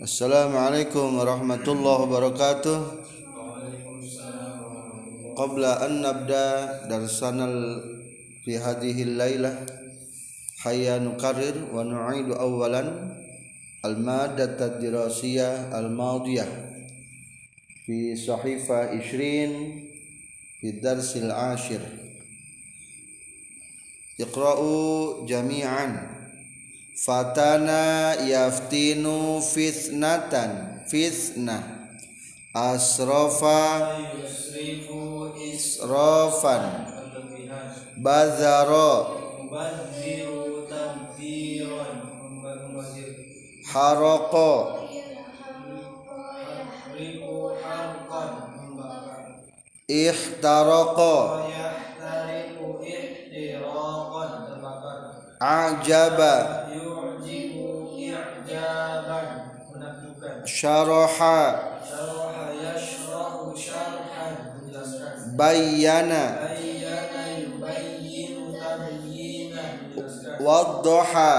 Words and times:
Assalamualaikum 0.00 1.20
warahmatullahi 1.20 2.08
wabarakatuh 2.08 2.78
Qabla 5.36 5.84
an 5.84 6.00
nabda 6.00 6.46
darsanal 6.88 7.84
fi 8.40 8.56
hadhihi 8.56 9.20
lailah 9.20 9.60
hayya 10.64 11.04
nuqarrir 11.04 11.68
wa 11.68 11.84
nu'idu 11.84 12.32
awalan 12.32 13.12
al-maddah 13.84 14.56
ad-dirasiyah 14.56 15.68
al-madiyah 15.68 16.48
fi 17.84 18.16
sahifa 18.16 18.96
20 18.96 19.04
fi 20.64 20.68
darsil 20.80 21.28
ashir 21.28 21.84
Iqra'u 24.16 25.28
jami'an 25.28 26.19
Fatana 27.00 28.12
yaftinu 28.28 29.40
fitnatan 29.40 30.84
fitnah. 30.84 31.64
Asrafa 32.52 34.04
yusrifu 34.20 35.32
israfan. 35.40 36.92
Berlebihan 36.92 37.72
bazara 38.04 39.20
ajaba. 55.40 56.68
Yu'jibu 56.68 57.96
i'jaban 57.96 59.56
menakjubkan 59.72 60.44
syaraha. 60.44 61.40
Syaraha 61.80 62.52
yashrahu 62.52 63.56
syarhan 63.56 64.60
menjelaskan. 64.60 65.32
Bayyana. 65.40 66.44
Bayyana 66.44 67.22
yubayyinu 67.40 68.52
tabyina 68.52 69.64
menjelaskan. 69.96 70.44
Waddaha 70.44 71.32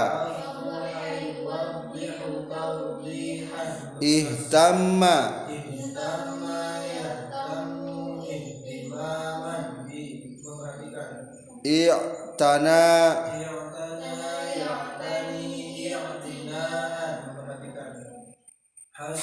yuwaddihu 1.22 2.50
tawdihan 2.50 4.02
ihtamma. 4.02 5.46
Ihtamma 5.46 6.82
yahtammu 6.82 8.26
ihtimaman. 8.26 9.86
Di 9.86 10.02
memperhatikan 10.42 11.30
i'tana. 11.62 12.82
I'tana. 12.82 13.61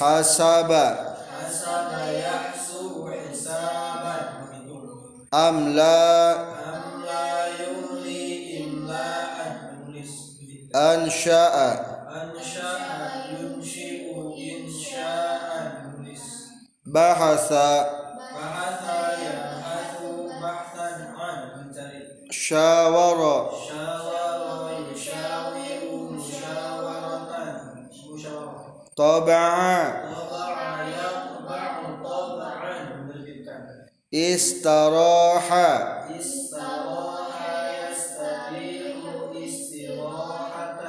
حسب 0.00 0.70
حسب 1.40 1.90
يحسب 2.12 2.94
حسابا. 3.30 4.16
أم 5.34 5.68
لا 5.68 6.32
أم 6.32 7.00
أملا 7.00 7.20
أملا 7.20 7.46
يملي 7.62 8.64
إملاء 8.64 9.36
أنشأ 10.74 11.72
أنشأ 12.22 12.78
ينشئ 13.30 14.10
إنشاء 14.52 15.40
بحث. 16.86 17.52
بحث 18.36 18.84
يبحث 19.26 19.92
بحثا 20.42 20.88
عن 21.18 21.38
شاور. 22.30 23.50
طبعا 29.00 30.10
استراح. 34.14 35.52
استراح 36.20 37.36
يستريح 37.80 38.96
استراحة 39.44 40.80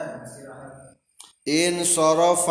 انصرف. 1.47 2.49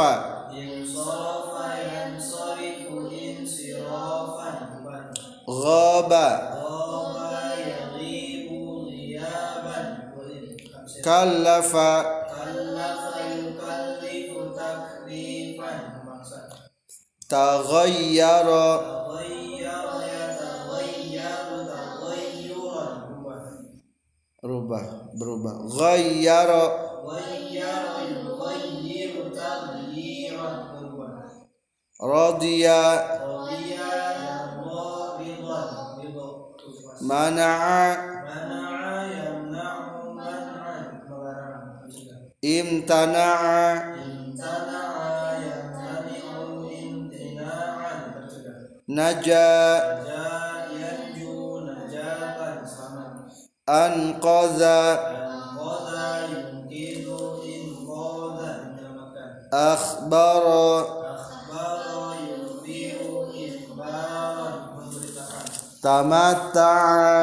انصرف 0.57 1.55
ينصرف 1.85 2.89
انصرافا 3.13 4.53
غاب. 5.51 6.13
غاب 6.57 7.17
يغيب 7.59 8.49
غيابا 8.89 9.77
كلف. 11.05 11.73
Taghayyara 17.31 18.67
rubah 24.43 24.85
berubah 25.15 25.57
ghayyara 25.71 26.65
radiya 32.03 32.83
mana'a 36.99 38.11
Imtana'a 42.41 43.61
naja. 48.91 49.47
Anqaza 53.71 54.99
akhbara. 59.51 60.99
Tamatta'a. 65.81 67.17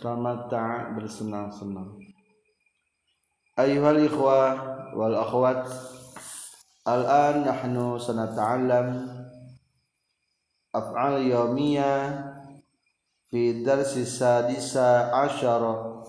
Tamatta'a 0.00 0.96
bersenang-senang. 0.96 2.00
Ayuhal 3.60 4.00
ikhwah 4.08 4.56
wal 4.96 5.12
akhwat 5.12 5.68
Al-an 6.82 7.46
nahnu 7.46 7.94
sanata'allam 7.94 9.06
af'al 10.74 11.22
yawmiyah 11.22 12.34
fi 13.30 13.62
darsi 13.62 14.02
sadisa 14.02 15.14
asyara. 15.14 16.02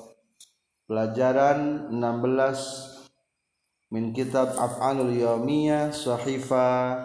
Pelajaran 0.90 1.94
16 1.94 3.94
min 3.94 4.18
kitab 4.18 4.58
af'alul 4.58 5.14
yawmiyah 5.14 5.94
sahifa 5.94 6.98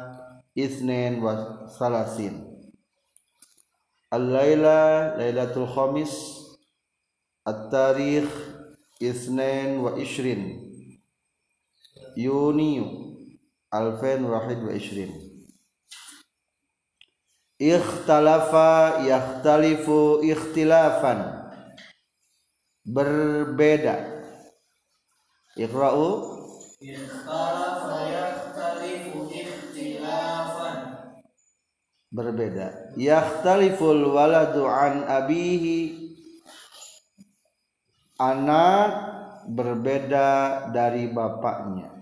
ithnin 0.56 1.20
wa 1.20 1.68
salasin 1.68 2.48
Al-laila 4.08 5.12
lailatul 5.20 5.68
khamis 5.68 6.40
At-tarikh 7.48 8.28
Ithnain 9.00 9.78
wa 9.78 9.94
ishrin. 9.94 10.58
Yuni 12.18 12.82
Alfain 13.68 14.24
wahid 14.24 14.64
wa 14.64 14.72
ishrin. 14.72 15.12
Ikhtalafa 17.60 19.04
yakhtalifu 19.04 20.24
ikhtilafan. 20.24 21.52
Berbeda. 22.88 24.24
Iqra'u. 25.52 26.08
Ikhtalafa 26.80 27.96
yakhtalifu 28.08 29.28
ikhtilafan. 29.36 30.78
Berbeda. 32.08 32.96
Yakhtaliful 32.96 34.16
waladu 34.16 34.64
an 34.64 35.04
abihi. 35.04 36.08
Anak 38.16 38.90
berbeda 39.44 40.72
dari 40.72 41.12
bapaknya 41.12 41.97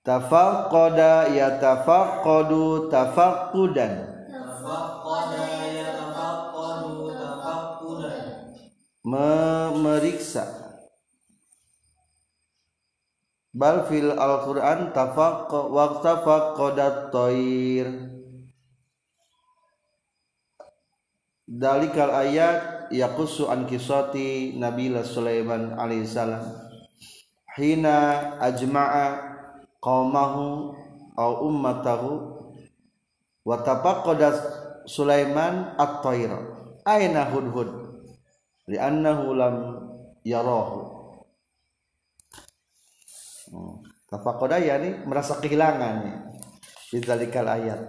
Tafaqqada 0.00 1.28
yatafaqqadu 1.28 2.88
tafaqqudan. 2.88 3.92
Tafaqqada 4.32 5.44
yatafaqqadu 5.76 7.12
tafaqqudan 7.12 8.30
memeriksa 9.04 10.44
bal 13.56 13.88
fil 13.88 14.12
Al-Qur'an 14.12 14.92
tafaq 14.92 15.48
wa 15.48 16.00
tafaqqadat 16.04 17.10
thair 17.10 17.86
dalikal 21.48 22.12
ayat 22.14 22.92
yaqussu 22.94 23.48
an 23.50 23.66
kisati 23.66 24.54
Nabila 24.60 25.02
Sulaiman 25.02 25.74
alaihi 25.74 26.06
salam 26.06 26.44
hina 27.58 28.38
ajma'a 28.38 29.29
qaumahu 29.80 30.76
au 31.16 31.32
ummatahu 31.48 32.10
wa 33.44 33.56
tafaqqada 33.60 34.30
Sulaiman 34.86 35.76
at-tayra 35.76 36.38
aina 36.84 37.28
hudhud 37.28 37.68
li'annahu 38.68 39.34
lam 39.36 39.56
yarahu 40.24 41.00
Hmm. 43.50 43.82
Tafaqqada 44.06 44.62
yani 44.62 45.02
merasa 45.10 45.42
kehilangan 45.42 46.06
ya. 46.06 46.14
Bizalikal 46.94 47.50
ayat. 47.50 47.82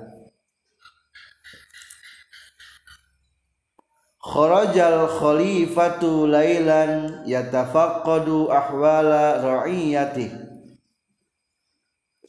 Kharajal 4.22 5.06
khalifatu 5.22 6.26
lailan 6.30 7.26
yatafaqqadu 7.30 8.50
ahwala 8.50 9.42
ra'iyati. 9.42 10.51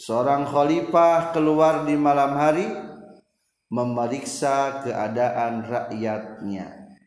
Seorang 0.03 0.51
khalifah 0.51 1.31
keluar 1.31 1.87
di 1.87 1.95
malam 1.95 2.35
hari 2.35 2.67
memeriksa 3.71 4.83
keadaan 4.83 5.63
rakyatnya. 5.63 6.99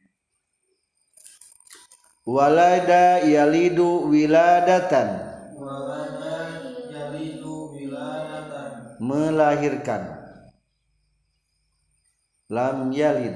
Walada 2.24 3.20
yalidu 3.20 4.08
wiladatan. 4.08 5.28
Walada 5.60 6.40
yalidu 6.88 7.76
wiladatan. 7.76 8.96
Melahirkan. 9.04 10.02
Lam 12.48 12.96
yalid. 12.96 13.36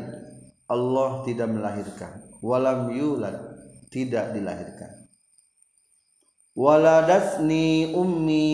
Allah 0.71 1.11
tidak 1.27 1.51
melahirkan. 1.51 2.31
Walam 2.39 2.95
yulad. 2.95 3.35
Tidak 3.91 4.31
dilahirkan 4.31 4.98
waladatni 6.59 7.95
ummi 7.95 8.47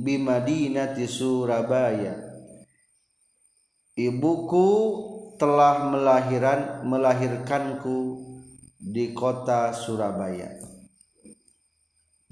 bimadinati 0.00 1.04
Surabaya. 1.04 2.16
Ibuku 4.00 4.68
telah 5.36 5.92
melahiran 5.92 6.88
melahirkanku 6.88 8.16
di 8.80 9.12
kota 9.12 9.76
Surabaya. 9.76 10.56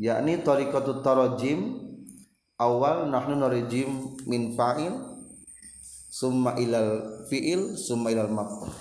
Yakni 0.01 0.41
tariqatut 0.41 1.05
tarajim 1.05 1.77
awal 2.57 3.13
nahnu 3.13 3.37
narijim 3.37 4.17
min 4.25 4.57
fa'il 4.57 4.97
summa 6.09 6.57
ilal 6.57 7.21
fi'il 7.29 7.77
summa 7.77 8.09
ilal 8.09 8.33
maf'ul. 8.33 8.73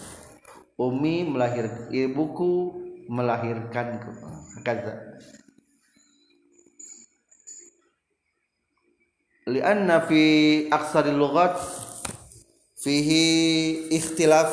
Umi 0.80 1.28
melahir 1.28 1.92
ibuku 1.92 2.72
melahirkanku. 3.12 4.16
Kaza 4.64 4.96
lianna 9.48 10.04
fi 10.04 10.24
aksari 10.68 11.16
lughat 11.16 11.56
fihi 12.76 13.88
ikhtilaf 13.96 14.52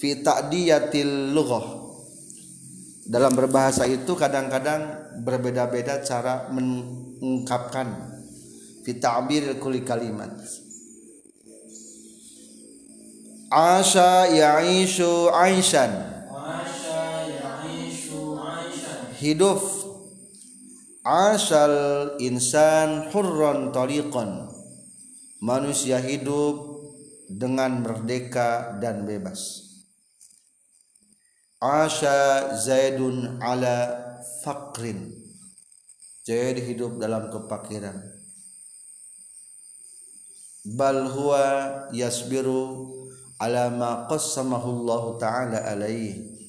fi 0.00 0.24
ta'diyatil 0.24 1.36
lughah. 1.36 1.78
Dalam 3.10 3.34
berbahasa 3.36 3.84
itu 3.90 4.16
kadang-kadang 4.16 5.12
berbeda-beda 5.20 6.00
cara 6.00 6.48
mengungkapkan 6.48 8.16
fi 8.86 8.96
ta'bir 8.96 9.60
kulli 9.60 9.84
kalimat. 9.84 10.32
Asha 13.50 14.30
ya'ishu 14.30 15.28
aishan. 15.34 15.90
Asya 16.30 17.02
ya'ishu 17.28 18.38
aishan. 18.38 19.10
Hidup 19.18 19.79
asal 21.04 21.74
insan 22.20 23.08
hurran 23.08 23.72
tariqan 23.72 24.52
manusia 25.40 25.96
hidup 25.96 26.84
dengan 27.30 27.80
merdeka 27.80 28.76
dan 28.82 29.08
bebas. 29.08 29.70
Asha 31.60 32.56
Zaidun 32.56 33.36
ala 33.44 33.92
fakrin 34.40 35.12
Zaid 36.24 36.56
hidup 36.64 36.96
dalam 36.96 37.28
kepakiran 37.28 38.00
bal 40.64 41.08
huwa 41.08 41.44
yasbiru 41.92 42.88
ala 43.40 43.68
ma 43.72 44.08
qassamahu 44.08 44.88
taala 45.20 45.64
alaihi 45.64 46.39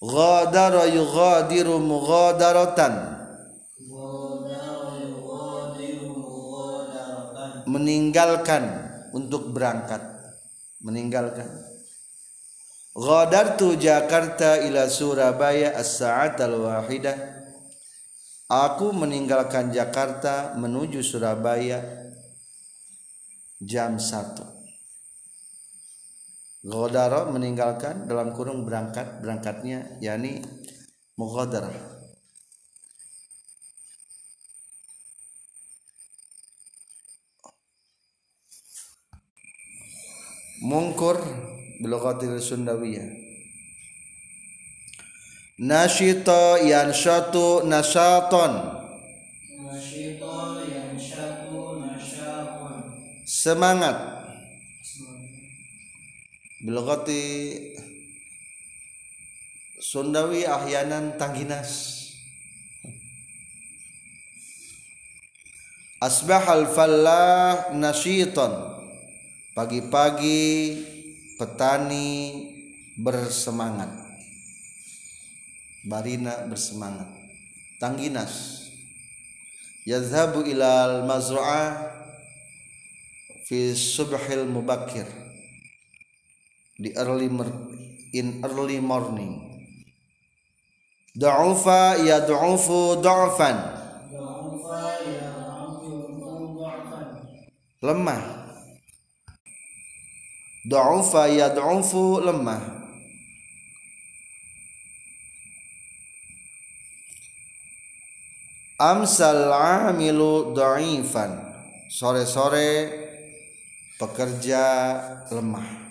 ghadara 0.00 0.88
yughadiru 0.88 1.76
mughadaratan 1.78 3.20
meninggalkan 7.70 8.66
untuk 9.14 9.54
berangkat. 9.54 10.02
Meninggalkan. 10.82 11.46
Ghadartu 12.90 13.78
Jakarta 13.78 14.58
ila 14.58 14.90
Surabaya 14.90 15.78
as-sa'at 15.78 16.42
al-wahidah 16.42 17.14
Aku 18.50 18.90
meninggalkan 18.90 19.70
Jakarta 19.70 20.58
menuju 20.58 20.98
Surabaya 21.06 22.10
jam 23.62 23.94
1 23.94 24.59
Ghodara 26.60 27.24
meninggalkan 27.24 28.04
dalam 28.04 28.36
kurung 28.36 28.68
berangkat 28.68 29.24
berangkatnya 29.24 29.96
yakni 29.96 30.44
mughadarah 31.16 31.72
mungkur 40.60 41.16
bilughatil 41.80 42.36
sundawiyah 42.36 43.08
nasyita 45.56 46.60
yanshatu 46.60 47.64
nasyaton 47.64 48.52
Nasyita 49.64 50.60
yanshatu 50.68 51.80
nasyakun 51.88 52.76
semangat 53.24 54.19
bilughati 56.60 57.22
Sundawi 59.80 60.44
ahyanan 60.44 61.16
tangginas. 61.16 61.96
Asbahal 66.04 66.68
fallah 66.68 67.72
nasyiton. 67.72 68.76
Pagi-pagi 69.56 70.44
petani 71.40 72.08
bersemangat. 73.00 73.88
Barina 75.88 76.44
bersemangat. 76.44 77.08
Tangginas. 77.80 78.68
Yazhabu 79.88 80.44
ilal 80.44 81.08
mazru'ah 81.08 81.88
Fi 83.48 83.72
subhil 83.74 84.44
mubakir 84.44 85.08
Di 86.80 86.96
early 86.96 87.28
in 88.16 88.40
early 88.40 88.80
morning. 88.80 89.36
Da'ufa 91.12 92.00
da'fan 93.04 93.56
Da'ufa 94.08 94.80
ya'afiru 95.04 96.56
dha'fan 96.56 97.08
lemah. 97.84 98.22
Da'ufa 100.64 101.28
yad'ufu 101.28 102.24
lemah. 102.24 102.62
Amsal 108.80 109.52
amilu 109.52 110.56
da'ifan 110.56 111.36
Sore-sore 111.92 112.88
pekerja 114.00 114.64
lemah 115.28 115.89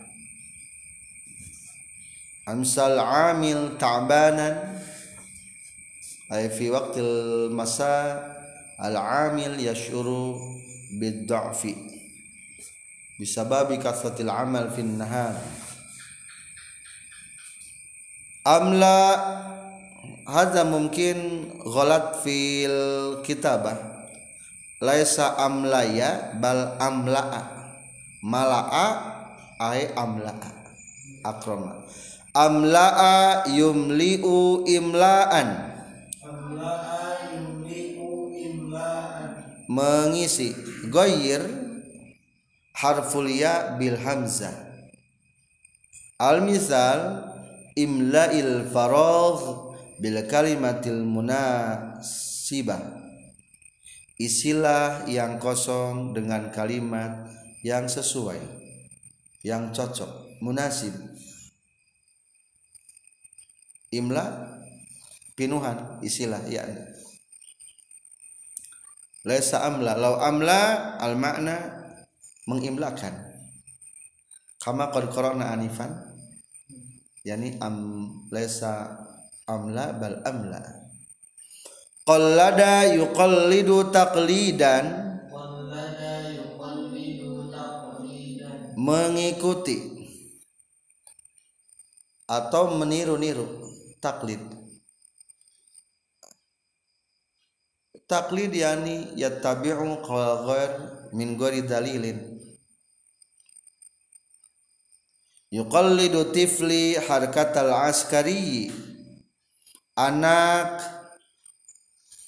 Amsal 2.50 2.98
amil 2.98 3.78
ta'banan. 3.78 4.82
Ay 6.34 6.50
fi 6.50 6.74
waqtil 6.74 7.54
masa 7.54 8.18
al 8.82 8.98
amil 8.98 9.58
yashuru 9.62 10.38
bid 10.98 11.30
da'fi 11.30 11.74
bisababi 13.22 13.78
kathratil 13.78 14.34
amal 14.34 14.72
fin 14.74 14.98
nahar. 14.98 15.38
Amla 18.46 18.98
hadza 20.26 20.66
mungkin 20.66 21.50
ghalat 21.62 22.26
fil 22.26 23.22
kitabah. 23.22 23.78
Laisa 24.80 25.36
amlaya 25.36 26.40
bal 26.40 26.80
amla'a 26.80 27.42
mala'a 28.24 28.88
ay 29.60 29.92
amla'a 29.92 30.56
akrama 31.20 31.84
amla'a 32.34 33.48
yumli'u 33.50 34.66
imla'an. 34.70 35.50
Amla'a 36.22 37.34
yumli'u 37.34 38.34
imla'an 38.38 39.32
mengisi. 39.70 40.54
Goyir. 40.90 41.46
Harful 42.74 43.28
ya 43.28 43.76
bil 43.78 43.98
hamzah. 43.98 44.54
Al 46.20 46.42
misal. 46.42 47.30
Imla'il 47.80 48.68
faragh 48.68 49.72
bil 50.02 50.20
kalimatil 50.28 51.00
munasibah. 51.06 52.82
Isilah 54.20 55.08
yang 55.08 55.40
kosong 55.40 56.12
dengan 56.12 56.52
kalimat 56.52 57.32
yang 57.64 57.88
sesuai. 57.88 58.42
Yang 59.48 59.64
cocok. 59.80 60.12
Munasib 60.44 60.92
imla 63.94 64.26
pinuhan 65.38 66.02
isilah 66.02 66.44
ya. 66.50 66.66
Laisa 69.28 69.68
amla 69.68 70.00
lau 70.00 70.18
amla 70.18 70.96
al 70.98 71.20
makna 71.20 71.56
mengimlakan. 72.48 73.14
Kama 74.60 74.92
qad 74.92 75.12
qara'na 75.12 75.56
anifan 75.56 75.92
yani 77.24 77.60
am 77.60 78.08
laisa 78.32 79.06
amla 79.48 79.96
bal 79.96 80.24
amla. 80.24 80.62
Qallada 82.04 82.90
yuqallidu 82.96 83.92
taqlidan. 83.94 85.10
mengikuti 88.80 90.08
atau 92.24 92.80
meniru-niru 92.80 93.69
taklid. 94.02 94.42
Taklid 98.10 98.50
yani 98.56 99.14
yattabi'u 99.14 100.02
qala 100.02 100.34
ghair 100.48 100.72
min 101.14 101.38
ghairi 101.38 101.62
dalilin. 101.70 102.20
Yuqallidu 105.54 106.34
tifli 106.34 106.98
harkatal 106.98 107.74
askari 107.90 108.70
anak 109.94 110.82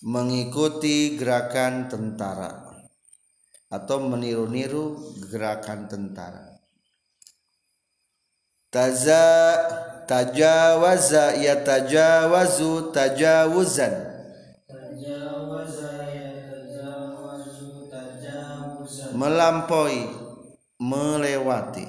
mengikuti 0.01 1.18
gerakan 1.18 1.86
tentara 1.86 2.66
atau 3.70 4.01
meniru-niru 4.10 5.16
gerakan 5.30 5.86
tentara 5.86 6.50
taza 8.72 9.24
tajawaza 10.08 11.36
tajawaza 14.72 15.92
yatajawazu 16.16 17.72
tajawuzan. 17.92 19.12
Melampaui 19.13 20.08
melewati. 20.80 21.88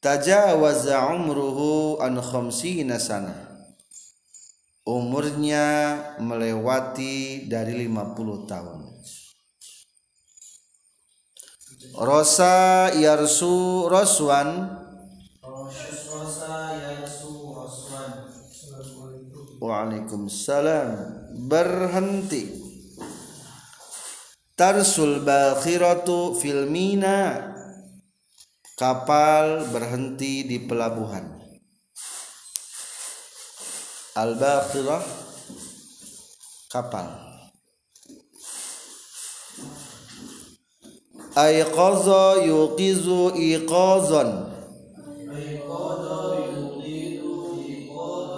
Tajawaza 0.00 1.06
umruhu 1.12 2.00
an 2.00 2.16
khamsina 2.20 2.98
sana. 3.00 3.34
Umurnya 4.86 5.64
melewati 6.22 7.44
dari 7.50 7.84
50 7.84 8.46
tahun. 8.48 8.80
Rosa 11.96 12.92
yarsu 12.94 13.88
roswan 13.88 14.85
Waalaikumsalam. 19.60 20.88
Berhenti. 21.48 22.52
Tarsul 24.56 25.20
bakhiratu 25.24 26.36
fil 26.36 26.68
mina. 26.68 27.52
Kapal 28.76 29.64
berhenti 29.72 30.44
di 30.44 30.60
pelabuhan. 30.60 31.32
Al 34.16 34.36
bakhirah 34.36 35.04
kapal. 36.72 37.08
Aiqaza 41.36 42.44
yuqizu 42.48 43.36
iqazan. 43.36 44.56
Iqada 45.36 46.05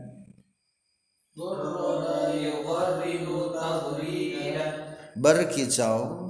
Gharrada 1.36 2.32
yugharridu 2.34 3.52
taghridan. 3.52 4.72
Berkicau. 5.16 6.26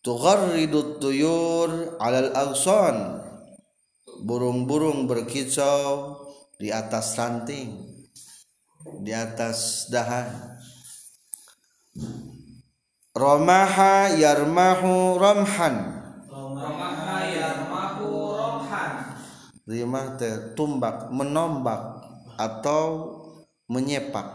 Tugharridu 0.00 0.96
tuyur 0.96 2.00
alal 2.00 2.32
agson 2.32 3.20
burung-burung 4.24 5.04
berkicau 5.04 6.16
di 6.56 6.72
atas 6.72 7.20
ranting 7.20 8.00
di 9.04 9.12
atas 9.12 9.92
dahan. 9.92 10.56
Romaha 13.12 14.16
yarmahu 14.16 15.20
yarmahu 15.20 15.20
romhan 15.20 16.00
rimah 19.70 20.18
teh 20.18 20.58
tumbak 20.58 21.14
menombak 21.14 22.02
atau 22.34 23.14
menyepak. 23.70 24.26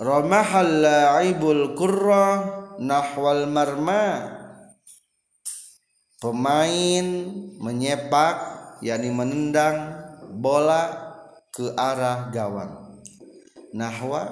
Ramahal 0.00 0.72
la'ibul 0.80 1.76
kurra 1.76 2.26
nahwal 2.80 3.44
marma. 3.44 4.32
Pemain 6.18 7.06
menyepak 7.60 8.36
yakni 8.80 9.12
menendang 9.12 9.92
bola 10.40 11.12
ke 11.52 11.68
arah 11.76 12.32
gawang. 12.32 13.04
Nahwa 13.76 14.22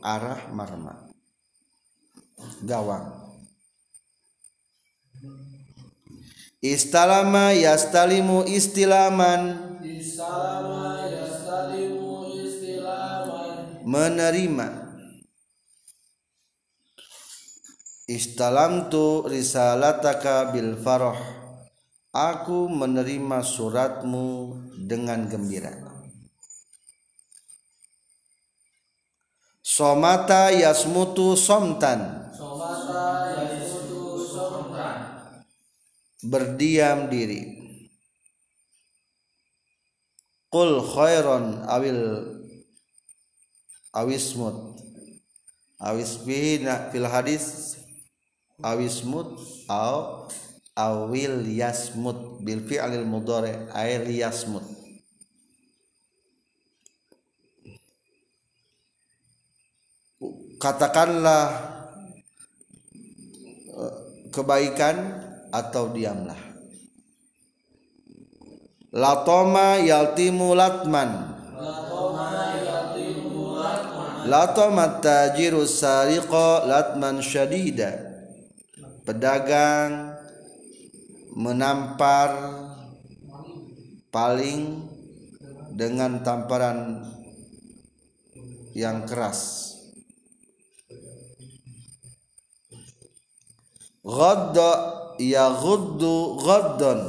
arah 0.00 0.40
marma. 0.54 1.10
Gawang 2.62 3.23
Istalama 6.64 7.52
yastalimu 7.52 8.48
istilaman. 8.48 9.76
Istalama 9.84 11.04
yastalimu 11.12 12.24
istilaman. 12.40 13.84
Menerima. 13.84 14.68
Istalamtu 18.08 19.28
risalataka 19.28 20.56
bil 20.56 20.80
farah. 20.80 21.20
Aku 22.16 22.72
menerima 22.72 23.44
suratmu 23.44 24.56
dengan 24.88 25.28
gembira. 25.28 25.76
Somata 29.60 30.48
yasmutu 30.48 31.36
somtan 31.36 32.23
berdiam 36.24 37.12
diri. 37.12 37.60
Qul 40.48 40.80
khairon 40.80 41.66
awil 41.66 42.00
awismut 43.90 44.78
awis 45.82 46.22
fil 46.24 47.06
hadis 47.10 47.74
awismut 48.62 49.34
au 49.66 50.30
awil 50.78 51.42
yasmut 51.46 52.42
bil 52.42 52.62
fi'lil 52.66 53.06
mudhari 53.06 53.54
ay 53.74 53.98
yasmut 54.14 54.62
katakanlah 60.64 61.44
eh, 63.68 63.96
kebaikan 64.32 65.23
atau 65.54 65.94
diamlah. 65.94 66.38
Latoma 68.90 69.78
yaltimu 69.78 70.54
latman. 70.58 71.38
Latoma 74.26 74.98
tajiru 74.98 75.62
sariqa 75.62 76.66
latman 76.66 77.22
syadida. 77.22 77.94
Pedagang 79.06 80.18
menampar 81.34 82.30
paling 84.10 84.90
dengan 85.74 86.22
tamparan 86.22 87.02
yang 88.74 89.06
keras. 89.06 89.70
Ghadda 94.06 95.03
yaghuddu 95.18 96.40
ghaddan. 96.40 97.00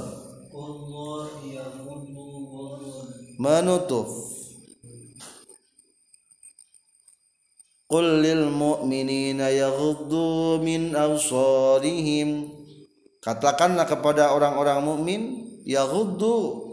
Menutup. 3.36 4.08
Qul 7.86 8.26
lil 8.26 8.50
mu'minina 8.50 9.54
yaghuddu 9.54 10.60
min 10.64 10.96
absarihim. 10.96 12.50
Katakanlah 13.22 13.86
kepada 13.90 14.34
orang-orang 14.34 14.80
mukmin 14.86 15.22
yaghuddu 15.66 16.66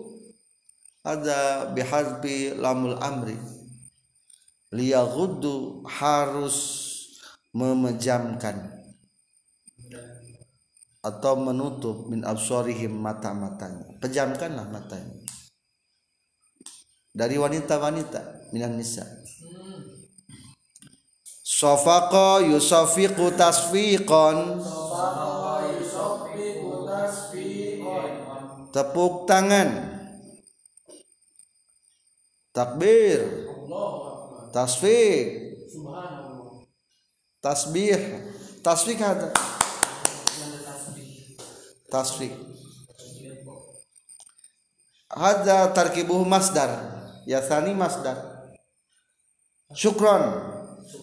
ada 1.02 1.68
bihadbi 1.74 2.54
lamul 2.56 2.96
amri. 3.02 3.36
Liyaghuddu 4.72 5.84
harus 5.84 6.56
memejamkan 7.52 8.81
atau 11.02 11.35
menutup 11.35 12.06
min 12.06 12.23
absorihim 12.23 12.94
mata-matanya. 12.94 13.99
Pejamkanlah 13.99 14.71
matanya. 14.71 15.18
Dari 17.12 17.37
wanita-wanita 17.37 18.54
minan 18.54 18.78
nisa. 18.78 19.04
Sofaqa 21.42 22.40
yusafiqu 22.47 23.35
tasfiqon. 23.35 24.62
Tepuk 28.73 29.28
tangan. 29.28 29.68
Takbir. 32.54 33.21
Tasfiq. 34.54 35.26
Tasbih. 37.42 38.00
Tasfiq 38.62 38.99
ada 39.02 39.35
tasfiq 41.92 42.32
hadza 45.12 45.69
tarkibuhu 45.76 46.25
masdar. 46.25 46.71
Yasani 47.28 47.76
masdar. 47.76 48.17
Syukron. 49.76 50.25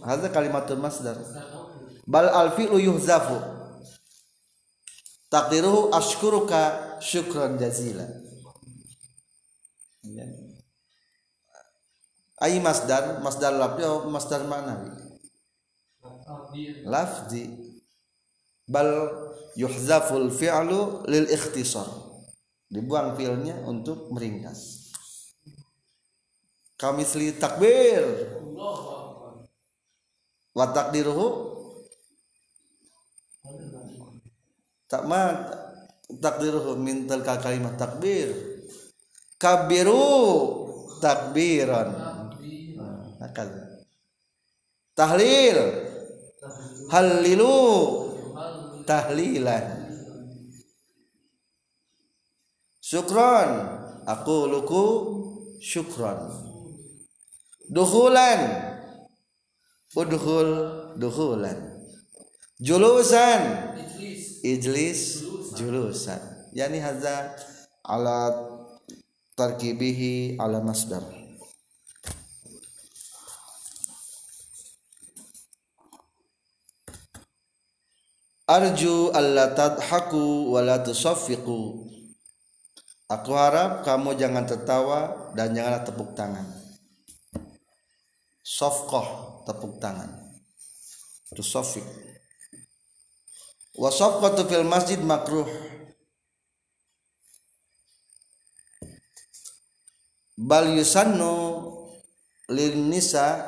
Hadza 0.04 0.30
kalimatul 0.34 0.82
masdar. 0.82 1.18
Bal 2.10 2.28
al 2.30 2.52
fi'lu 2.58 2.82
yuhzafu. 2.82 3.38
Takdiruhu 5.30 5.94
ashkuruka 5.94 6.98
syukron 7.00 7.62
jazila. 7.62 8.06
Ay 12.42 12.58
masdar? 12.58 13.22
Masdar 13.22 13.54
lafzi 13.54 13.86
masdar 14.10 14.42
ma'nawi 14.50 14.90
lafzi. 16.86 17.46
Bal 18.70 18.90
yuhzaful 19.58 20.30
fi'lu 20.34 21.06
lil 21.10 21.26
ikhtisar. 21.30 21.88
Dibuang 22.70 23.18
fi'lnya 23.18 23.66
untuk 23.66 24.14
meringkas. 24.14 24.92
Kamisli 26.78 27.34
takbir. 27.38 28.06
Wa 30.54 30.70
takdiruhu 30.74 31.56
tak 34.90 35.06
ma 35.06 35.46
takdiruhu 36.10 36.74
min 36.78 37.06
tilka 37.06 37.38
kalimat 37.42 37.78
takbir. 37.78 38.34
Kabiru 39.40 40.06
takbiran. 41.00 41.90
Nah, 43.20 43.32
tahlil. 44.98 45.60
Hallilu 46.90 47.56
tahlilan. 48.90 49.86
Syukron. 52.82 53.78
Aku 54.10 54.50
luku 54.50 54.86
syukron. 55.62 56.34
Duhulan 57.70 58.42
udhul 59.94 60.50
duhulan 60.98 61.86
julusan. 62.58 63.42
Ijlis 64.42 65.22
julusan. 65.54 66.50
Yani 66.58 66.82
hadza 66.82 67.38
ala 67.86 68.34
tarkibihi 69.38 70.42
ala 70.42 70.58
masdar 70.66 71.19
arju 78.50 79.14
alla 79.14 79.54
tadhaku 79.54 80.50
wa 80.50 80.66
la 80.66 80.82
tusaffiqu. 80.82 81.86
Aku 83.10 83.32
harap 83.34 83.86
kamu 83.86 84.18
jangan 84.18 84.46
tertawa 84.50 85.34
dan 85.38 85.54
janganlah 85.54 85.86
tepuk 85.86 86.18
tangan. 86.18 86.46
Safqah 88.42 89.08
tepuk 89.46 89.78
tangan. 89.78 90.10
Tusaffiq. 91.34 91.86
Wa 93.78 93.94
safqatu 93.94 94.46
fil 94.50 94.66
masjid 94.66 94.98
makruh. 95.02 95.46
Bal 100.38 100.74
yusannu 100.74 101.34
lin 102.50 102.90
nisa 102.90 103.42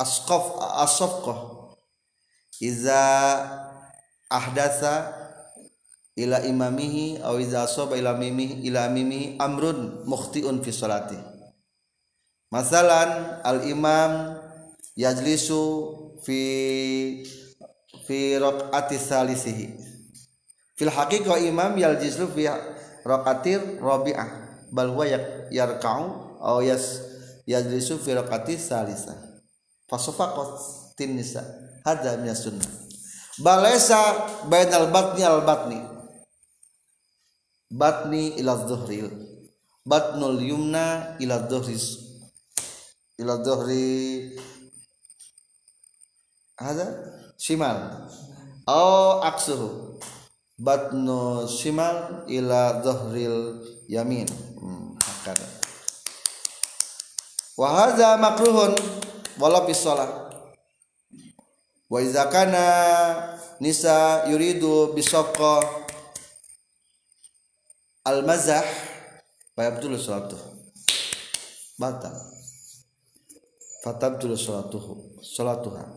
asqaf 0.00 0.56
asafqah 0.84 1.60
iza 2.60 3.04
ahdasa 4.30 5.10
ila 6.14 6.38
imamihi 6.46 7.18
aw 7.22 7.34
iza 7.42 7.66
asaba 7.66 7.98
ila 7.98 8.14
mimihi 8.14 8.62
ila 8.70 8.86
mimihi 8.86 9.36
amrun 9.42 10.06
mukhtiun 10.06 10.62
fi 10.62 10.70
salati. 10.70 11.18
Masalan 12.50 13.42
al 13.42 13.66
imam 13.66 14.38
yajlisu 14.94 15.62
fi 16.22 16.40
fi 18.06 18.38
raqati 18.38 18.98
salisihi. 18.98 19.66
Fil 20.78 20.90
haqiqah 20.90 21.38
imam 21.42 21.74
yajlisu 21.78 22.30
fi 22.34 22.50
raqatir 23.06 23.82
rabi'ah 23.82 24.28
bal 24.70 24.94
huwa 24.94 25.06
yarka'u 25.50 26.38
aw 26.42 26.58
yas 26.62 27.02
yajlisu 27.46 27.98
fi 28.02 28.14
raqati 28.18 28.58
salisa. 28.58 29.14
Fasafaqat 29.90 30.50
tin 30.94 31.18
nisa 31.18 31.42
hadza 31.82 32.18
min 32.18 32.34
sunnah 32.34 32.79
balesa 33.38 34.26
bainal 34.50 34.90
batni 34.90 35.22
al 35.22 35.46
batni 35.46 35.78
batni 37.70 38.34
ila 38.42 38.58
dhuhril 38.66 39.30
batnul 39.86 40.38
yumna 40.40 41.16
ila 41.18 41.38
dhuhri. 41.50 41.76
Ila 43.20 43.42
dhuhri. 43.42 44.36
Hada 46.56 46.86
shimal. 47.40 48.08
Au 48.68 49.24
aksuhu. 49.24 49.98
Batnu 50.60 51.48
shimal 51.48 52.28
ila 52.28 52.84
dhuhril 52.84 53.64
yamin. 53.88 54.28
Hmm, 54.60 54.92
hakada 55.00 55.48
wa 57.60 57.92
makruhun 58.16 58.72
wala 59.36 59.68
fi 59.68 59.72
shalah 59.76 60.29
wa 61.90 61.98
iza 62.02 62.24
kana 62.30 62.64
nisa 63.60 64.24
yuridu 64.30 64.94
bisaqqa 64.94 65.60
al 68.04 68.22
mazah 68.22 68.64
fayabdulu 69.56 69.98
salatuh 69.98 70.38
batal. 71.80 72.12
Fatabdulu 73.80 74.36
salatuhu 74.36 75.24
salatuha 75.24 75.88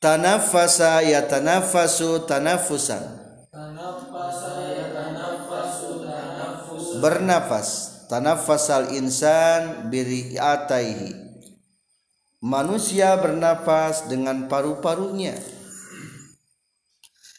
tanafasa 0.00 1.04
yatanafasu 1.04 2.24
tanafusan. 2.24 3.04
Tanafasa 3.52 4.64
yatanafasu 4.80 6.08
tanafus 6.08 6.84
bernafas 7.04 7.91
tanafasal 8.12 8.92
insan 8.92 9.88
biriataihi. 9.88 11.16
Manusia 12.44 13.16
bernafas 13.16 14.04
dengan 14.04 14.52
paru-parunya. 14.52 15.32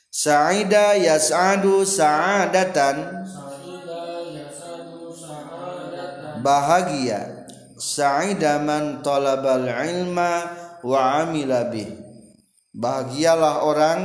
Sa'ida 0.09 0.97
yas'adu 0.97 1.85
sa'adatan. 1.85 3.21
Bahagia. 6.41 7.45
Sa'ida 7.77 8.57
man 8.57 9.05
talabal 9.05 9.69
ilma 9.69 10.49
wa 10.81 11.21
amila 11.21 11.69
bih. 11.69 12.01
Bahagialah 12.73 13.61
orang 13.61 14.01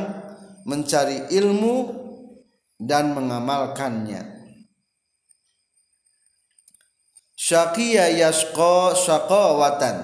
mencari 0.68 1.33
ilmu 1.33 1.96
dan 2.76 3.16
mengamalkannya 3.16 4.28
syaqiya 7.49 8.13
yasqa 8.13 8.93
syaqawatan. 8.93 9.97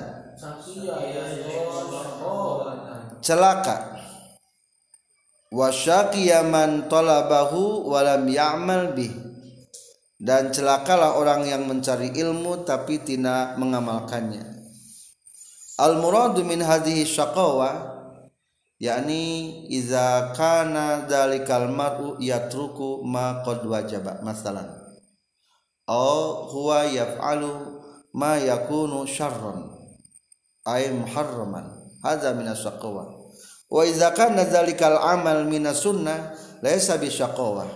Celaka. 3.21 3.77
Wa 5.53 5.69
syaqiya 5.69 6.41
man 6.49 6.89
talabahu 6.89 7.85
wa 7.85 8.01
lam 8.01 8.25
ya'mal 8.25 8.97
bih. 8.97 9.13
Dan 10.17 10.57
celakalah 10.57 11.21
orang 11.21 11.45
yang 11.45 11.69
mencari 11.69 12.17
ilmu 12.17 12.65
tapi 12.65 13.05
tidak 13.05 13.61
mengamalkannya. 13.61 14.57
Al 15.77 16.01
muradu 16.01 16.41
min 16.49 16.65
hadhihi 16.65 17.05
syaqawa 17.05 17.93
yakni 18.81 19.67
iza 19.69 20.33
kana 20.33 21.05
dalikal 21.05 21.69
mar'u 21.69 22.17
yatruku 22.23 23.05
ma 23.05 23.43
qad 23.43 23.67
wajaba 23.67 24.23
masalan 24.23 24.84
أو 25.89 26.33
هو 26.49 26.75
يفعل 26.75 27.67
ما 28.15 28.37
يكون 28.37 29.07
شرا 29.07 29.79
أي 30.69 30.93
محرما. 30.93 31.63
هذا 32.05 32.33
من 32.33 32.49
الشقوة. 32.49 33.33
وإذا 33.71 34.09
كان 34.09 34.37
ذلك 34.37 34.83
العمل 34.83 35.49
من 35.49 35.67
السنة 35.67 36.35
ليس 36.63 36.91
بشقوة. 36.91 37.67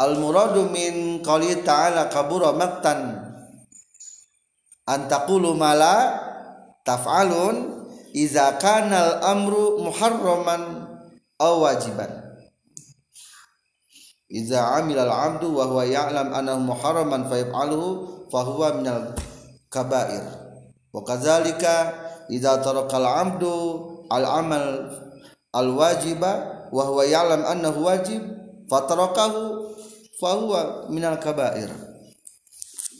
المراد 0.00 0.56
من 0.58 1.22
قوله 1.22 1.54
تعالى 1.54 2.10
كبر 2.14 2.54
مقتا 2.54 2.94
أن 4.88 5.08
تقول 5.08 5.56
ما 5.56 5.74
لا 5.74 6.20
تفعلون 6.84 7.86
إذا 8.14 8.50
كان 8.50 8.92
الأمر 8.92 9.82
محرما 9.82 10.56
أو 11.40 11.60
واجبا. 11.60 12.25
Iza 14.26 14.74
amila 14.82 15.06
al 15.06 15.14
abdu 15.14 15.54
wa 15.54 15.70
huwa 15.70 15.86
ya'lam 15.86 16.34
annahu 16.34 16.66
muharraman 16.66 17.30
fa 17.30 17.38
yaf'aluhu 17.38 18.26
fa 18.26 18.40
huwa 18.42 18.74
min 18.82 18.86
al 18.90 19.14
kabair. 19.70 20.24
Wa 20.90 21.00
kadzalika 21.06 21.94
idza 22.26 22.58
taraka 22.58 22.98
al 22.98 23.06
abdu 23.06 23.54
al 24.10 24.26
amal 24.26 24.66
al 25.54 25.68
wajiba 25.70 26.66
wa 26.74 26.82
huwa 26.90 27.06
ya'lam 27.06 27.46
annahu 27.46 27.86
wajib 27.86 28.22
fa 28.66 28.82
tarakahu 28.90 29.70
fa 30.18 30.34
huwa 30.34 30.60
min 30.90 31.06
al 31.06 31.22
kabair. 31.22 31.70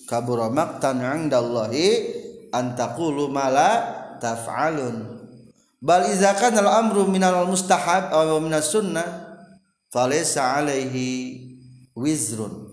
Kabura 0.07 0.47
maqtan 0.47 1.03
'inda 1.03 1.43
Allahi 1.43 2.07
an 2.55 2.79
taqulu 2.79 3.27
ma 3.27 3.51
la 3.51 3.71
taf'alun. 4.23 5.19
Bal 5.83 6.07
idza 6.07 6.39
kana 6.39 6.63
al 6.63 6.87
amru 6.87 7.11
min 7.11 7.27
al 7.27 7.51
mustahab 7.51 8.15
aw 8.15 8.39
min 8.39 8.55
as 8.55 8.71
sunnah 8.71 9.26
falaysa 9.93 10.61
alaihi 10.61 11.41
wizrun 11.97 12.69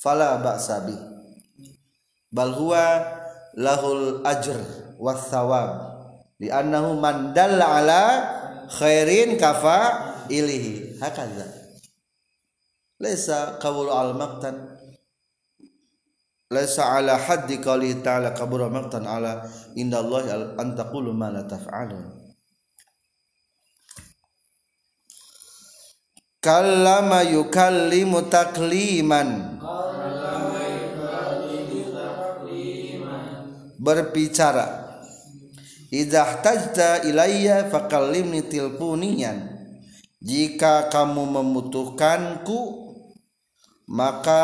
fala 0.00 0.40
ba'sa 0.42 0.84
bi 0.84 0.96
bal 2.34 2.52
huwa 2.56 2.84
lahul 3.54 4.20
ajr 4.26 4.58
was 4.98 5.30
thawab 5.30 5.70
li 6.42 6.50
annahu 6.50 6.98
man 6.98 7.30
dalla 7.30 7.78
ala 7.78 8.02
khairin 8.68 9.38
kafa 9.38 9.78
ilihi 10.32 10.98
hakadha 10.98 11.46
laysa 12.98 13.60
qawl 13.62 13.86
al 13.92 14.16
maqtan 14.18 14.74
laysa 16.50 16.98
ala 16.98 17.14
haddi 17.18 17.62
qali 17.62 18.02
ta'ala 18.02 18.34
kabura 18.34 18.66
maqtan 18.66 19.06
ala 19.06 19.46
inda 19.78 20.02
Allah 20.02 20.54
an 20.58 20.74
taqulu 20.74 21.14
ma 21.14 21.30
la 21.30 21.46
taf'alun 21.46 22.23
kallama 26.44 27.24
yukallimu 27.24 28.28
takliman. 28.28 29.56
Berbicara. 33.80 34.84
Idza 35.88 36.24
tajta 36.44 37.06
ilayya 37.08 37.70
fakallimni 37.72 38.42
tilpuniyan 38.44 39.54
jika 40.18 40.88
kamu 40.90 41.22
membutuhkanku 41.38 42.58
maka 43.86 44.42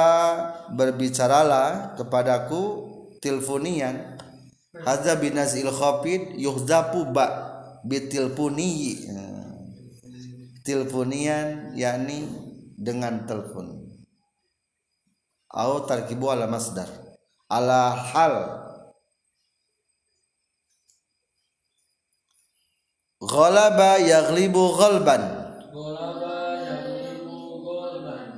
berbicaralah 0.70 1.96
kepadaku 1.96 2.62
tilfunian 3.24 4.20
hadza 4.84 5.16
binazil 5.16 5.72
khafid 5.72 6.36
yuhzafu 6.36 7.08
ba 7.10 7.26
bitilpuni 7.82 9.00
tilpunian 10.70 11.74
yakni 11.74 12.30
dengan 12.78 13.26
telepon. 13.26 13.90
Au 15.50 15.82
tarkibu 15.82 16.30
ala 16.30 16.46
masdar. 16.46 16.86
Ala 17.50 17.90
hal. 17.90 18.34
Ghalaba 23.18 23.98
yaghlibu 23.98 24.78
ghalban. 24.78 25.22
Golaba 25.74 26.38
yaglibu 26.62 27.66
golban 27.66 28.30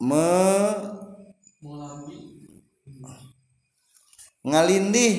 me 0.00 0.69
ngalindih. 4.50 5.14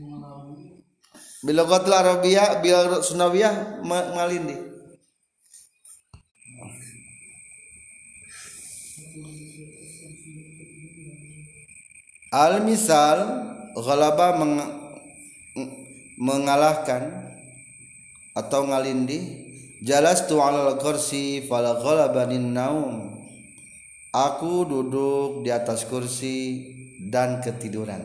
Mulambi 0.00 0.82
bilogatul 1.44 1.92
arabiyah 1.92 2.64
bil 2.64 3.04
sunawiyah 3.04 3.84
ngalindih. 3.84 4.60
Al 12.34 12.66
misal 12.66 13.46
ghalaba 13.78 14.34
meng- 14.42 14.74
mengalahkan 16.18 17.30
atau 18.34 18.66
ngalindih 18.66 19.22
jalastu 19.86 20.42
alal 20.42 20.74
kursi 20.82 21.46
fala 21.46 21.78
ghalabanin 21.78 22.50
naum 22.50 23.14
aku 24.10 24.66
duduk 24.66 25.46
di 25.46 25.54
atas 25.54 25.86
kursi 25.86 26.73
dan 27.14 27.38
ketiduran. 27.38 28.02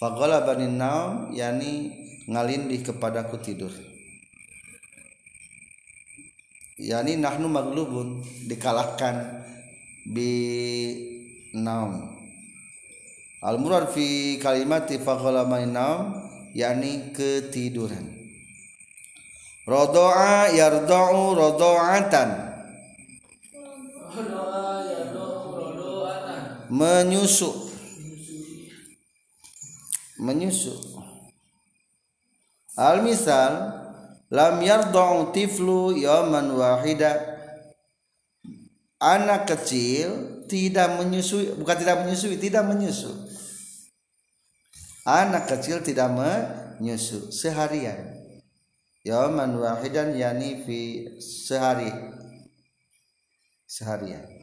Faghlabanin 0.00 0.80
naum 0.80 1.28
yani 1.36 1.92
ngalindih 2.24 2.80
kepadaku 2.80 3.36
tidur. 3.44 3.74
Yani 6.80 7.20
nahnu 7.20 7.52
maglubun 7.52 8.24
dikalahkan 8.48 9.44
bi 10.08 10.32
naum. 11.52 12.16
Al 13.44 13.60
murad 13.60 13.92
fi 13.92 14.40
kalimati 14.40 14.96
faghlabanin 14.96 15.76
naum 15.76 16.16
yani 16.56 17.12
ketiduran. 17.12 18.16
Rodoa 19.68 20.48
yarda'u 20.48 21.36
rodo'atan 21.36 22.48
menyusu 26.68 27.50
menyusu 30.20 30.74
al 32.76 33.02
misal 33.02 33.52
lam 34.28 34.60
yarda'u 34.60 35.32
tiflu 35.32 35.96
yawman 35.96 36.52
wahida. 36.52 37.36
Anak 38.98 39.46
kecil 39.46 40.42
tidak 40.50 40.98
menyusui 40.98 41.54
bukan 41.54 41.76
tidak 41.78 42.02
menyusui 42.02 42.34
tidak 42.34 42.66
menyusu 42.66 43.14
anak 45.08 45.48
kecil 45.48 45.80
tidak 45.80 46.12
menyusu 46.12 47.32
seharian. 47.32 48.18
Yaman 49.06 49.56
wahidan 49.56 50.12
yani 50.12 50.66
fi 50.66 51.08
sehari. 51.22 51.88
Seharian 53.64 54.37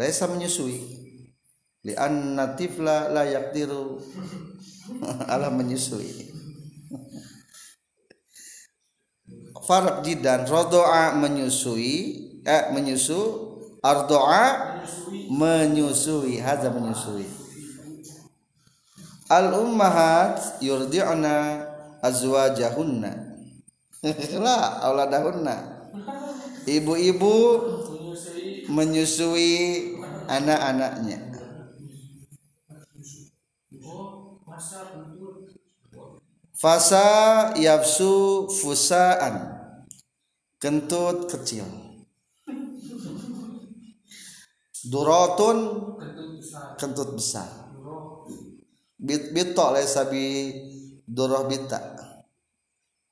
laisa 0.00 0.24
menyusui. 0.32 0.80
Li 1.84 1.92
anna 1.92 2.56
tifla 2.56 3.12
la 3.12 3.28
yaqdiru. 3.28 4.00
Ala 5.32 5.52
menyusui. 5.52 6.32
Farak 9.60 10.00
jidan 10.02 10.48
rodoa 10.48 11.12
menyusui 11.20 11.92
eh 12.48 12.72
menyusu 12.72 13.20
ardoa 13.84 14.80
menyusui 15.28 16.40
hadza 16.40 16.72
menyusui. 16.72 17.28
Al 19.30 19.52
ummahat 19.52 20.58
yurdi'na 20.64 21.60
azwajahunna. 22.02 23.12
La 24.44 24.80
auladahunna. 24.80 25.56
Ibu-ibu 26.66 27.36
menyusui 28.70 29.89
anak-anaknya. 30.30 31.18
Fasa 36.54 37.06
yafsu 37.58 38.46
fusaan. 38.46 39.58
Kentut 40.60 41.26
kecil. 41.32 41.64
Durotun 44.86 45.58
kentut 46.76 47.16
besar. 47.16 47.48
Bit 49.00 49.32
bitok 49.32 49.72
laisa 49.72 50.04
bi 50.04 50.52
durah 51.08 51.48
bita 51.48 51.80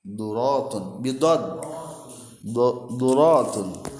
durotun. 0.04 1.00
Bidod. 1.00 1.42
Du- 2.38 2.94
durotun 2.94 3.97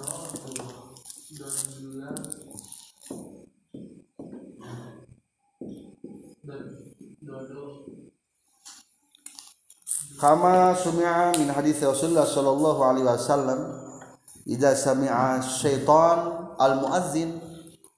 kama 10.18 10.74
sumi'a 10.74 11.33
min 11.38 11.46
hadis 11.54 11.78
Rasulullah 11.78 12.26
sallallahu 12.26 12.83
alaihi 12.83 13.07
wasallam 13.07 13.61
idza 14.42 14.74
sami'a 14.74 15.38
syaitan 15.38 16.50
al 16.59 16.83
muazzin 16.83 17.38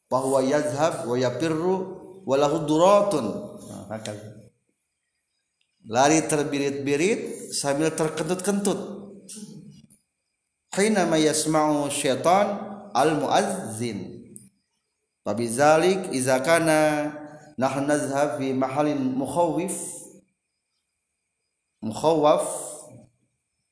fa 0.05 0.21
huwa 0.21 0.45
yazhab 0.45 1.09
wa 1.09 1.17
yapirru 1.17 1.77
wa 2.29 2.35
lahu 2.37 2.69
duratun 2.69 3.57
lari 5.89 6.21
terbirit-birit 6.29 7.51
sambil 7.57 7.89
terkentut-kentut 7.97 8.79
hina 10.77 11.09
ma 11.09 11.17
yasma'u 11.17 11.89
syaitan 11.89 12.61
al 12.93 13.17
muazzin 13.17 14.21
Fabizalik 15.21 16.17
iza 16.17 16.41
kana 16.41 17.13
nahnu 17.61 17.85
nazhab 17.93 18.41
fi 18.41 18.57
mahalin 18.57 18.97
mukhawif 19.13 20.00
mukhawaf 21.81 22.45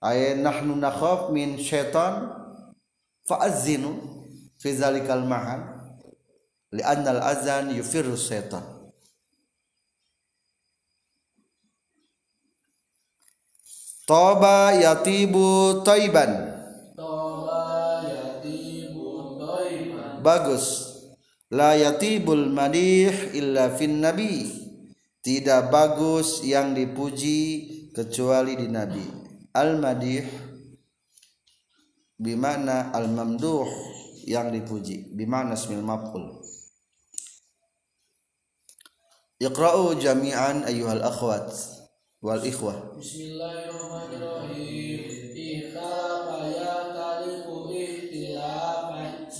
ay 0.01 0.37
nahnu 0.41 0.77
nakhaf 0.77 1.29
min 1.29 1.61
syaitan 1.61 2.33
fa'azzinu 3.29 3.93
fi 4.57 4.73
zalikal 4.73 5.25
mahal 5.29 5.93
li'anna 6.73 7.21
al-azan 7.21 7.73
yufirru 7.77 8.17
syaitan. 8.17 8.65
Toba 14.09 14.73
yatibu 14.73 15.85
toiban 15.85 16.57
toba 16.97 18.01
yatibu 18.09 19.37
toiban 19.37 20.25
Bagus. 20.25 20.89
La 21.49 21.77
yatibul 21.77 22.49
madih 22.49 23.13
illa 23.37 23.73
fin 23.73 24.01
nabi. 24.01 24.49
Tidak 25.21 25.69
bagus 25.69 26.41
yang 26.41 26.73
dipuji 26.73 27.78
kecuali 27.93 28.57
di 28.57 28.69
nabi. 28.69 29.05
Al 29.57 29.81
madih 29.81 30.49
Bimana 32.19 32.91
al 32.91 33.15
mamduh 33.15 33.71
yang 34.27 34.51
dipuji. 34.51 35.15
Bimana 35.15 35.55
ismil 35.55 35.87
maf'ul. 35.87 36.43
Iqra'u 39.39 39.95
jami'an 39.95 40.67
ayyuhal 40.67 41.07
akhwat 41.07 41.55
wal 42.19 42.43
ikhwah. 42.43 42.99
Bismillahirrahmanirrahim. 42.99 45.31
Ikhtalafa 45.31 46.51
ya 46.51 46.91
taliku 46.91 47.71
ikhtilafan 47.71 49.31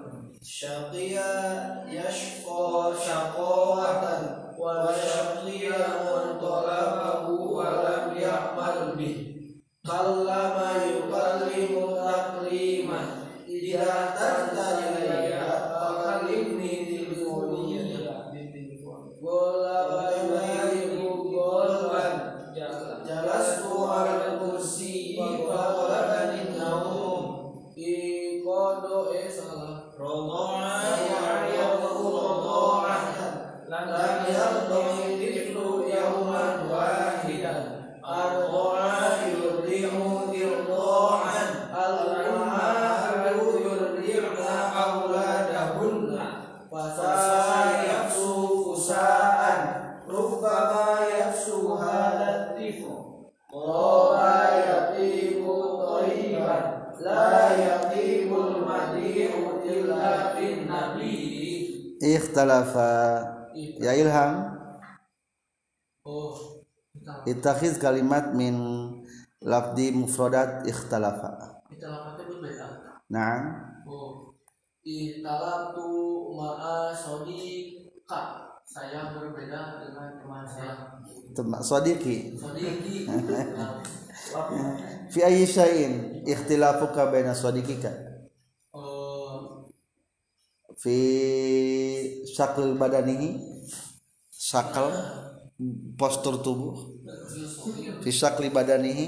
bihi 0.04 0.38
Syaqiya 0.42 1.30
yashqa 1.90 2.94
syaqawatan 2.94 4.22
Wa 4.58 4.90
syaqiya 4.94 5.80
man 6.06 6.38
talabahu 6.42 7.58
wa 7.58 7.66
lam 7.82 8.18
ilham. 64.00 64.32
Oh, 66.06 66.64
ittakhiz 67.28 67.76
kalimat 67.76 68.32
min 68.32 68.54
lafdi 69.44 69.92
mufradat 69.92 70.64
ikhtalafa. 70.70 71.60
Kita 71.68 71.84
lapatnya 71.86 72.24
berbeda. 72.30 72.66
na'am. 73.12 73.42
Oh, 73.84 74.32
Italatu 74.88 75.84
ma'a 76.32 76.96
sodika 76.96 78.20
Saya 78.64 79.12
berbeda 79.12 79.84
dengan 79.84 80.16
teman 80.20 80.44
saya. 80.48 81.04
Tem- 81.36 81.60
sadiqi 81.64 82.36
Sodiki. 82.36 83.08
Fi 85.12 85.20
ayyi 85.24 85.46
syai'in 85.48 85.92
ikhtilafuka 86.28 87.08
baina 87.12 87.32
sadiqika 87.32 87.88
Oh, 88.76 89.64
fi 90.76 90.96
syakl 92.34 92.76
badanihi 92.80 93.28
syakal 94.38 94.94
postur 95.98 96.38
tubuh. 96.38 96.78
Fi 98.06 98.10
syakli 98.14 98.48
badanihi 98.54 99.06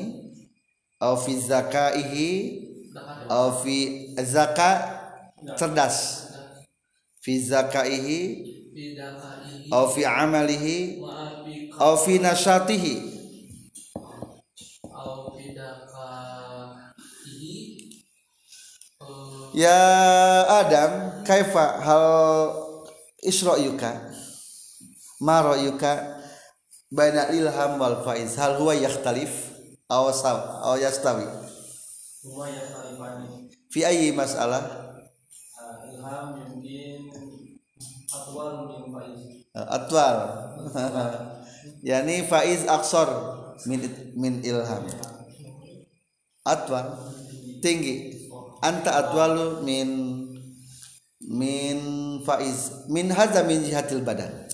au 0.98 1.14
fi 1.14 1.38
zakaihi 1.38 2.30
au 3.30 3.54
fi 3.62 4.10
zaka 4.18 4.70
cerdas. 5.54 6.26
Fi 7.22 7.38
zakaihi 7.38 8.20
au 9.70 9.86
fi 9.94 10.02
amalihi 10.02 10.98
au 11.78 11.94
fi 11.96 12.18
nasyatihi. 12.18 13.22
Ya 19.50 19.82
adam 20.62 21.22
kaifa 21.26 21.82
hal 21.82 22.04
isra'yuka? 23.26 23.90
ma 23.90 24.09
ra'yuka 25.20 26.20
baina 26.88 27.28
ilham 27.30 27.76
wal 27.76 28.00
faiz. 28.02 28.34
Hal 28.40 28.56
huwa 28.56 28.74
yakhtalif? 28.74 29.52
Aw 29.90 30.06
saw 30.14 30.38
aw 30.70 30.74
yastawi? 30.78 31.26
Semua 32.20 32.46
yang 32.46 32.68
talibani 32.70 33.50
fi 33.72 33.82
ayyi 33.82 34.14
mas'alah 34.14 34.62
Ilham 35.90 36.26
mungkin 36.36 37.10
Atwal 38.10 38.48
mungkin 38.66 38.82
Faiz. 38.90 39.20
Atwal. 39.54 40.16
Yani 41.80 42.28
faiz 42.28 42.68
aksor 42.68 43.08
min 43.64 43.80
min 44.16 44.44
ilham. 44.44 44.84
Atwal. 46.44 47.08
Tinggi. 47.64 48.28
Anta 48.60 49.00
atwalu 49.00 49.64
min 49.64 49.88
min 51.24 51.78
faiz. 52.20 52.84
Min 52.92 53.08
hadza 53.08 53.48
min 53.48 53.64
jihatil 53.64 54.04
badan 54.04 54.49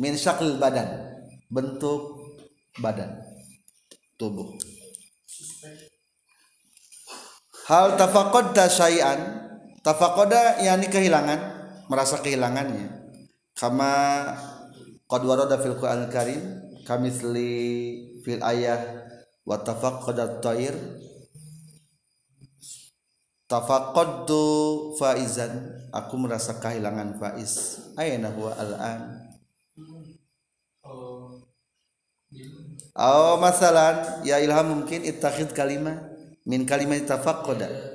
min 0.00 0.14
syakil 0.18 0.56
badan. 0.58 1.14
Bentuk 1.50 2.24
badan. 2.80 3.20
Tubuh. 4.18 4.54
Hal 7.64 7.96
tafakod 7.96 8.52
tasayan 8.52 9.48
tafakoda 9.80 10.60
yakni 10.60 10.88
kehilangan. 10.90 11.40
Merasa 11.88 12.20
kehilangannya. 12.24 13.04
Kama 13.54 13.92
qad 15.04 15.22
warada 15.22 15.60
fil 15.60 15.76
Qur'an 15.76 16.08
Karim 16.08 16.42
kamisli 16.88 17.52
fil 18.24 18.40
ayah 18.40 19.04
wa 19.44 19.60
tafaqada 19.60 20.40
at-tayr 20.40 20.74
tafaqadtu 23.50 24.40
faizan. 24.98 25.82
Aku 25.94 26.18
merasa 26.18 26.58
kehilangan 26.58 27.20
faiz. 27.22 27.82
Aina 27.94 28.34
huwa 28.34 28.52
al-an? 28.58 29.30
Oh, 32.94 33.38
masalan 33.42 34.22
ya 34.26 34.38
ilham 34.38 34.70
mungkin 34.70 35.02
ittakhid 35.02 35.50
kalimah 35.50 35.98
min 36.46 36.62
kalimat 36.62 37.02
tafaqqada 37.02 37.94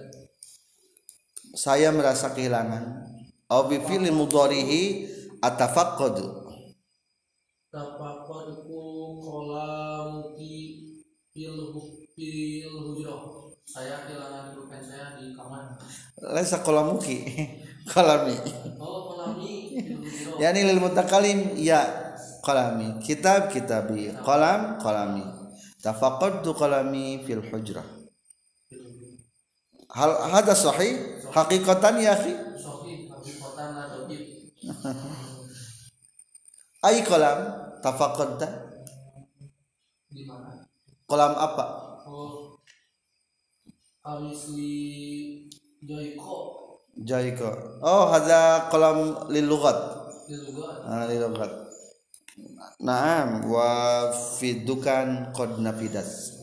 saya 1.59 1.91
merasa 1.91 2.31
kehilangan. 2.31 3.03
Au 3.49 3.67
bi 3.67 3.81
fi'li 3.81 4.13
mudharihi 4.13 5.11
kolam 9.19 10.09
ki 10.37 10.55
pil 11.33 11.57
pil 12.15 12.68
hujroh. 12.68 12.68
Saya 13.69 14.01
kehilangan 14.01 14.57
pulpen 14.57 14.81
saya 14.81 15.13
di 15.21 15.37
kamar. 15.37 15.77
laisa 16.33 16.65
qalamuki 16.65 17.21
qalami 17.85 18.33
Oh, 18.81 19.13
kolami 19.13 19.77
yani 20.41 20.65
lil 20.73 20.81
mutakalim. 20.81 21.53
Ya 21.53 21.85
qalami 22.41 22.97
kitab 23.05 23.53
kitabi 23.53 24.09
qalam 24.25 24.81
qalami 24.81 25.21
tafaqqadtu 25.85 26.49
qalami 26.57 27.21
fil 27.29 27.45
hujrah. 27.45 27.85
Hal 29.93 30.17
hada 30.33 30.57
sahih? 30.57 31.21
Haqiqatan 31.29 32.01
ya 32.01 32.17
akhi? 32.17 32.33
Dobit. 33.93 34.49
ay 36.89 37.05
qalam 37.05 37.37
tafaqqadta 37.85 38.47
Di 40.09 40.25
mana? 40.25 40.65
qalam 41.05 41.33
apa? 41.37 41.65
Oh, 42.09 42.48
Amisli 44.09 45.45
Joyko. 45.85 46.37
Jaiko 46.97 47.77
oh 47.85 48.09
hada 48.09 48.65
qalam 48.73 49.29
lil 49.29 49.45
lughat. 49.45 49.77
Ah 50.81 51.05
lil 51.05 51.29
lughat. 51.29 51.53
Naam 52.81 53.45
wa 53.45 54.09
fidukan 54.09 55.29
qad 55.37 55.61
nafidas. 55.61 56.41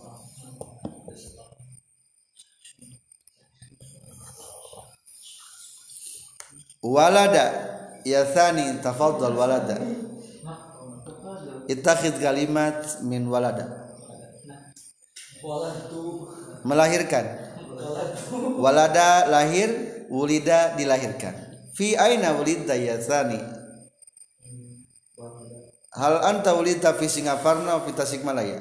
Walada. 6.86 7.46
Ya 8.06 8.22
thani 8.22 8.78
tafaddal 8.78 9.34
walada. 9.34 9.82
Ittakhid 11.66 12.22
kalimat 12.22 13.02
min 13.02 13.26
walada. 13.26 13.90
Melahirkan 16.62 17.45
walada 18.56 19.28
lahir 19.28 19.68
wulida 20.08 20.76
dilahirkan. 20.76 21.34
Fi 21.76 21.96
aina 21.96 22.32
wulida 22.32 22.72
ya 22.74 22.96
sani 23.00 23.56
hal 25.96 26.20
anta 26.20 26.52
wulida 26.52 26.92
fi 26.92 27.08
Singaparna 27.08 27.80
fi 27.80 27.90
Tasikmalaya? 27.96 28.60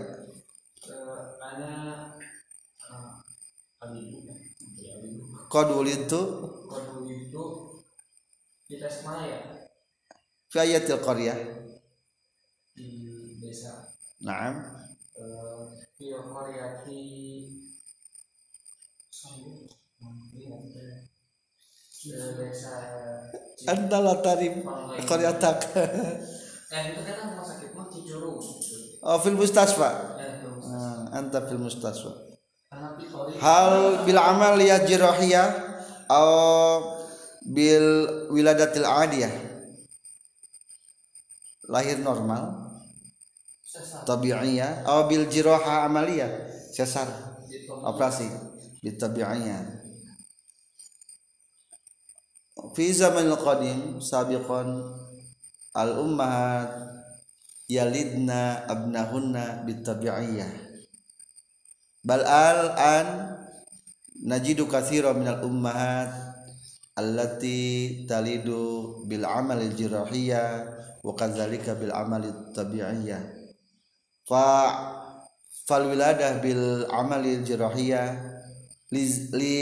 Qad 5.45 5.71
wulidtu. 5.71 6.19
Kalau 6.67 7.07
itu 7.07 7.43
di 8.67 8.75
Tasikmalaya. 8.75 9.71
Fi 10.51 10.57
ayatil 10.59 10.99
qaryah. 10.99 11.37
Di 12.75 12.87
desa. 13.39 13.87
Na'am. 14.19 14.55
Eh, 15.15 15.63
di 15.95 16.11
Koryati 19.25 19.65
Sambil 19.97 20.85
Iya, 22.05 22.21
di 22.29 22.33
desa 22.37 22.77
anta 23.65 23.97
la 23.97 24.21
tarif 24.21 24.53
mah 24.61 24.93
Cicurug 27.89 28.37
oh 29.01 29.17
fil 29.25 29.37
mustasfa 29.37 29.89
Ah, 30.65 31.09
anta 31.17 31.41
fil 31.49 31.57
mustasfa 31.57 32.13
hal 33.41 34.05
bil 34.05 34.17
amal 34.21 34.57
ya 34.61 34.81
jirahiyah 34.85 35.49
atau 36.05 37.01
bil 37.45 37.85
wiladatil 38.33 38.85
adiyah. 38.85 39.33
Lahir 41.65 41.97
normal 42.01 42.77
sesat 43.65 44.05
tabi'iyah 44.05 44.85
atau 44.85 45.09
bil 45.09 45.25
jiraha 45.25 45.89
amaliyah 45.89 46.29
sesar 46.73 47.09
operasi 47.81 48.29
bil 48.85 49.01
tabi'iyah 49.01 49.65
fi 52.77 52.85
zaman 52.93 53.33
qadim 53.33 53.97
sabiqan 53.97 54.93
al 55.73 56.05
ummahat 56.05 56.69
yalidna 57.65 58.61
abnahunna 58.69 59.65
bit 59.65 59.81
tabi'iyah 59.81 60.53
bal 62.05 62.21
al 62.21 62.77
an 62.77 63.07
najidu 64.21 64.69
katsira 64.69 65.17
minal 65.17 65.41
ummahat 65.41 66.13
allati 66.93 68.05
talidu 68.05 69.01
bil 69.09 69.25
amal 69.25 69.57
al 69.57 69.73
jirahiyah 69.73 70.61
wa 71.01 71.11
kadzalika 71.17 71.73
bil 71.73 71.89
amal 71.89 72.21
al 72.21 72.53
tabi'iyah 72.53 73.33
fa 74.29 74.45
fal 75.65 75.89
wiladah 75.89 76.37
bil 76.37 76.85
amal 76.93 77.25
al 77.25 77.41
jirahiyah 77.41 78.34
li, 78.91 79.03
li 79.33 79.55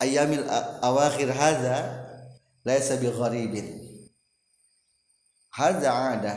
ayamil 0.00 0.44
awakhir 0.80 1.28
hadza 1.32 1.76
laysa 2.64 2.96
bi 2.96 3.08
gharibin 3.10 3.66
hadza 5.52 5.90
ada 5.92 6.34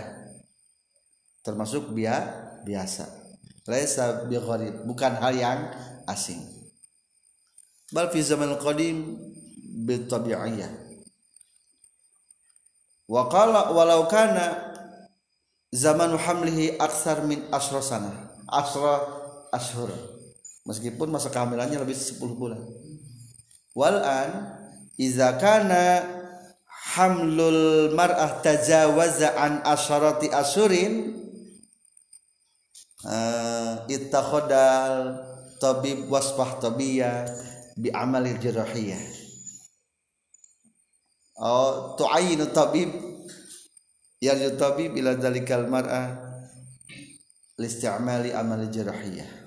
termasuk 1.46 1.94
bia 1.94 2.26
biasa. 2.66 3.06
Laisa 3.66 4.26
bi 4.26 4.38
gharib 4.38 4.86
bukan 4.86 5.14
hal 5.22 5.34
yang 5.38 5.62
asing. 6.10 6.42
Bal 7.94 8.10
fi 8.10 8.22
zaman 8.26 8.58
qadim 8.58 9.18
bil 9.86 10.10
tabi'iyah 10.10 10.70
wa 13.06 13.30
qala 13.30 13.70
walau 13.70 14.10
kana 14.10 14.74
zaman 15.70 16.18
hamlihi 16.18 16.82
aksar 16.82 17.22
min 17.30 17.46
asra 17.54 17.78
sana 17.78 18.34
asra 18.50 19.06
ashur 19.54 19.94
meskipun 20.66 21.14
masa 21.14 21.30
kehamilannya 21.30 21.78
lebih 21.80 21.94
10 21.94 22.20
bulan. 22.36 22.60
Wal 23.78 24.02
an 24.02 24.30
iza 24.98 25.38
kana 25.38 26.02
hamlul 26.98 27.94
mar'ah 27.94 28.42
tajawaza 28.42 29.38
an 29.38 29.62
asharati 29.62 30.34
asurin 30.34 31.14
uh, 33.06 33.86
ittakhodal 33.86 35.22
tabib 35.62 36.10
wasfah 36.10 36.58
tabiyah 36.58 37.30
bi 37.78 37.94
amali 37.94 38.34
jirahiyah. 38.42 39.04
Oh 41.46 41.94
tu'ayinu 41.94 42.50
tabib. 42.50 42.90
Yarju 44.24 44.58
tabib 44.58 44.98
ila 44.98 45.14
dalikal 45.14 45.70
mar'ah 45.70 46.18
listi'mali 47.60 48.34
amali 48.34 48.72
jirahiyah 48.72 49.45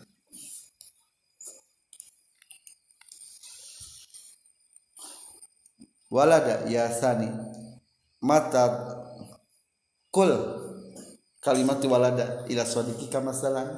walada 6.11 6.65
ya 6.69 6.91
sani. 6.93 7.29
Mata 8.21 8.65
kul 10.11 10.31
kalimat 11.41 11.85
walada 11.85 12.45
ila 12.49 12.67
swadiki 12.67 13.07
kama 13.07 13.33
salam 13.35 13.69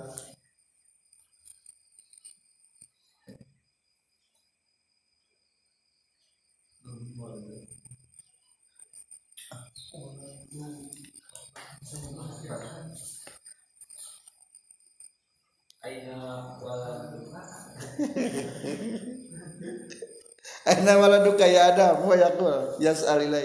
Aina 15.82 16.16
waladu 16.64 17.20
aina 20.70 20.92
waladuka 21.02 21.42
ya 21.46 21.74
adam 21.74 22.06
wa 22.06 22.14
yaqul 22.14 22.78
yas'al 22.78 23.26
di 23.26 23.42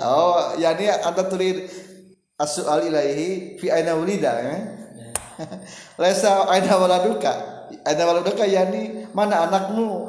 oh 0.00 0.56
yani 0.56 0.88
anda 0.88 1.22
tulis 1.28 1.68
as-su'al 2.40 2.88
ilaihi 2.88 3.60
fi 3.60 3.66
aina 3.68 3.92
wulida 3.92 4.32
ya. 4.40 4.56
Laisa 6.00 6.48
aina 6.48 6.80
waladuka 6.80 7.32
aina 7.84 8.02
waladuka 8.08 8.48
yani 8.48 9.04
mana 9.12 9.44
anakmu? 9.44 10.08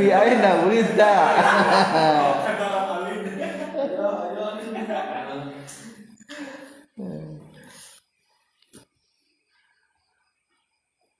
Fi 0.00 0.06
aina 0.08 0.64
wulida 0.64 1.12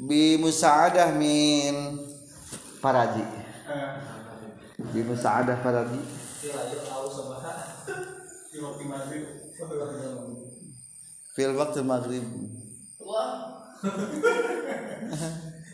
bi 0.00 0.36
musaadah 0.40 1.12
min 1.14 2.00
faraji 2.80 3.24
bi 4.92 5.00
musaadah 5.04 5.56
maghrib. 8.90 9.24
fil 11.36 11.52
waktu 11.54 11.80
maghrib. 11.84 12.24
Wah. 13.00 13.30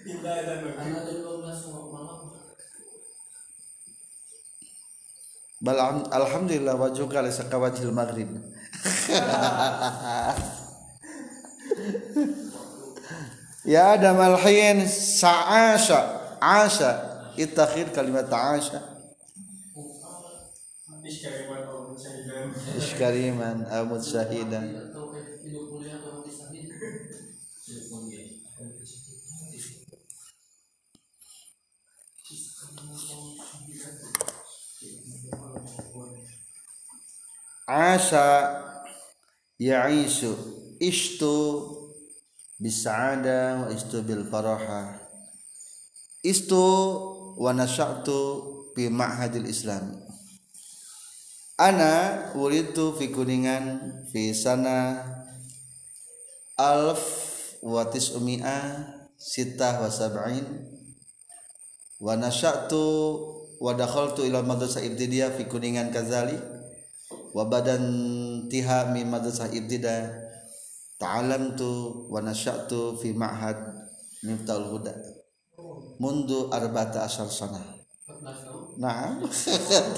Indah 0.07 0.39
dan 0.47 0.59
maghrib. 0.63 0.79
anak 0.79 1.03
jam 1.07 1.19
12 1.23 1.91
malam. 1.91 2.19
Bal 5.57 5.81
am- 5.81 6.05
alhamdulillah 6.13 6.77
wajuka 6.77 7.25
laysa 7.25 7.49
kawajil 7.49 7.89
maghrib 7.89 8.29
ya 13.75 13.93
adam 13.95 14.19
alhin 14.21 14.87
sa'asha 14.89 16.01
asha 16.41 16.91
ittakhid 17.39 17.93
kalimat 17.95 18.27
ta'asha 18.31 18.83
iskariman 22.77 23.67
hidup 24.31 24.63
mulia 25.63 25.97
asa 37.67 38.27
ya'ishu 39.59 40.66
ishtu 40.79 41.35
bisa'ada 42.59 43.67
wa 43.67 43.69
ishtu 43.73 44.03
bil 44.03 44.25
faraha. 44.29 45.01
Istu 46.27 46.59
wa 47.37 47.53
nasya'tu 47.53 48.19
fi 48.75 48.89
ma'hadil 48.91 49.47
islami 49.47 50.07
ana 51.57 52.33
wulidtu 52.37 52.93
fi 53.01 53.09
kuningan 53.09 53.81
fi 54.13 54.37
sana 54.37 55.01
alf 56.61 57.01
wa 57.65 57.89
tis'umi'a 57.89 58.85
sitah 59.17 59.81
wa 59.81 59.89
sab'in. 59.89 60.45
Wa 61.97 62.13
nasya'tu 62.13 62.85
wa 63.57 63.73
dakhaltu 63.73 64.29
ila 64.29 64.45
madrasah 64.45 64.85
ibtidiyah 64.85 65.33
fi 65.33 65.49
kuningan 65.49 65.89
kadzalik 65.89 66.45
wa 67.33 67.49
badan 67.49 67.85
tiha 68.53 68.93
mi 68.93 69.09
madrasah 69.09 69.49
ibtida 70.97 71.05
ta'alamtu 71.05 72.09
wa 72.09 72.25
nasya'tu 72.25 72.97
fi 72.97 73.13
ma'had 73.13 73.57
miftahul 74.25 74.81
huda. 74.81 74.97
Mundu 76.01 76.49
arba'ata 76.53 77.05
asyar 77.05 77.29
sana. 77.29 77.61
14 78.09 78.45
tahun 78.45 78.81
Nah, 78.81 79.21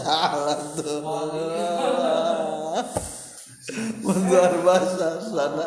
ta'alamtu. 0.03 1.03
Mundu 4.03 4.35
arba'ata 4.35 5.23
sana. 5.23 5.67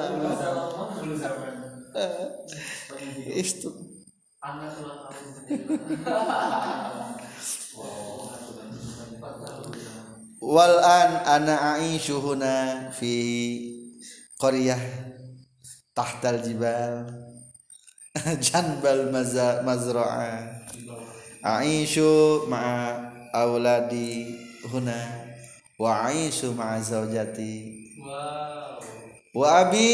Dulu 0.99 1.15
zaman. 1.15 1.55
Istu. 3.31 3.71
Wal 10.41 10.75
an 10.81 11.11
ana 11.23 11.77
aisyu 11.77 12.17
huna 12.17 12.89
fi 12.89 13.13
qaryah 14.41 14.81
tahtal 16.01 16.41
jibal. 16.41 17.05
Janbal 18.45 19.13
mazra'a. 19.13 20.49
Aisyu 21.45 22.49
ma'a 22.49 23.13
auladi 23.33 24.33
huna. 24.73 24.97
Wa 25.77 26.09
aisyu 26.09 26.53
ma'a 26.57 26.81
zaujati 26.81 27.89
wow. 28.01 28.77
Wa 29.33 29.65
abi 29.65 29.89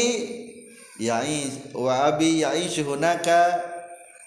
ya'ish 1.00 1.72
wa 1.72 2.04
abi 2.12 2.44
ya'ishu 2.44 2.84
hunaka 2.84 3.56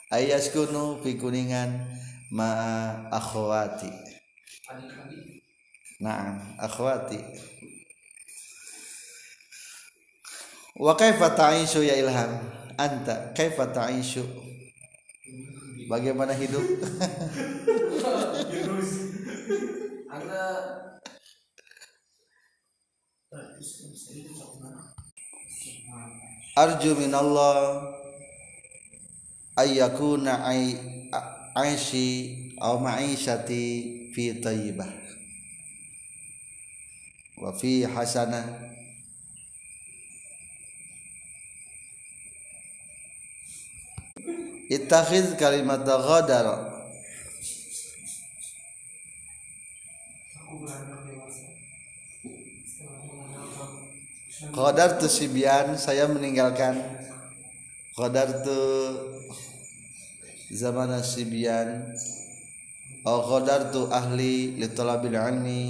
ayaskunu 0.10 0.98
fi 1.06 1.14
kuningan 1.22 1.86
ma'a 2.34 3.06
akhwati. 3.14 3.92
Naam, 6.02 6.42
akhwati. 6.58 7.22
Wa 10.80 10.96
kaifa 10.96 11.30
ta'ishu 11.36 11.84
ya 11.84 11.96
Ilham? 12.00 12.32
Anta 12.78 13.34
kaifa 13.36 13.68
ta'ishu? 13.68 14.24
Bagaimana 15.90 16.32
hidup? 16.34 16.64
anda 20.12 20.44
Arju 26.52 27.00
min 27.00 27.16
Allah 27.16 27.80
ayyakuna 29.56 30.44
ai 30.44 30.76
aishi 31.56 32.08
aw 32.60 32.76
ma'ishati 32.76 34.12
fi 34.12 34.36
tayyibah 34.44 34.92
wa 37.40 37.56
fi 37.56 37.88
hasanah 37.88 38.44
Ittakhiz 44.72 45.36
kalimat 45.36 45.84
kamu 45.84 46.40
Qadar 54.56 54.96
tu 54.96 55.12
sibyan 55.12 55.76
saya 55.76 56.08
meninggalkan. 56.08 56.80
Qadar 58.00 58.48
tu 58.48 58.60
zaman 60.56 61.04
sibyan. 61.04 61.92
Au 63.04 63.28
qadar 63.28 63.76
tu 63.76 63.92
ahli 63.92 64.56
li 64.56 64.68
talabil 64.72 65.20
ilmi. 65.20 65.64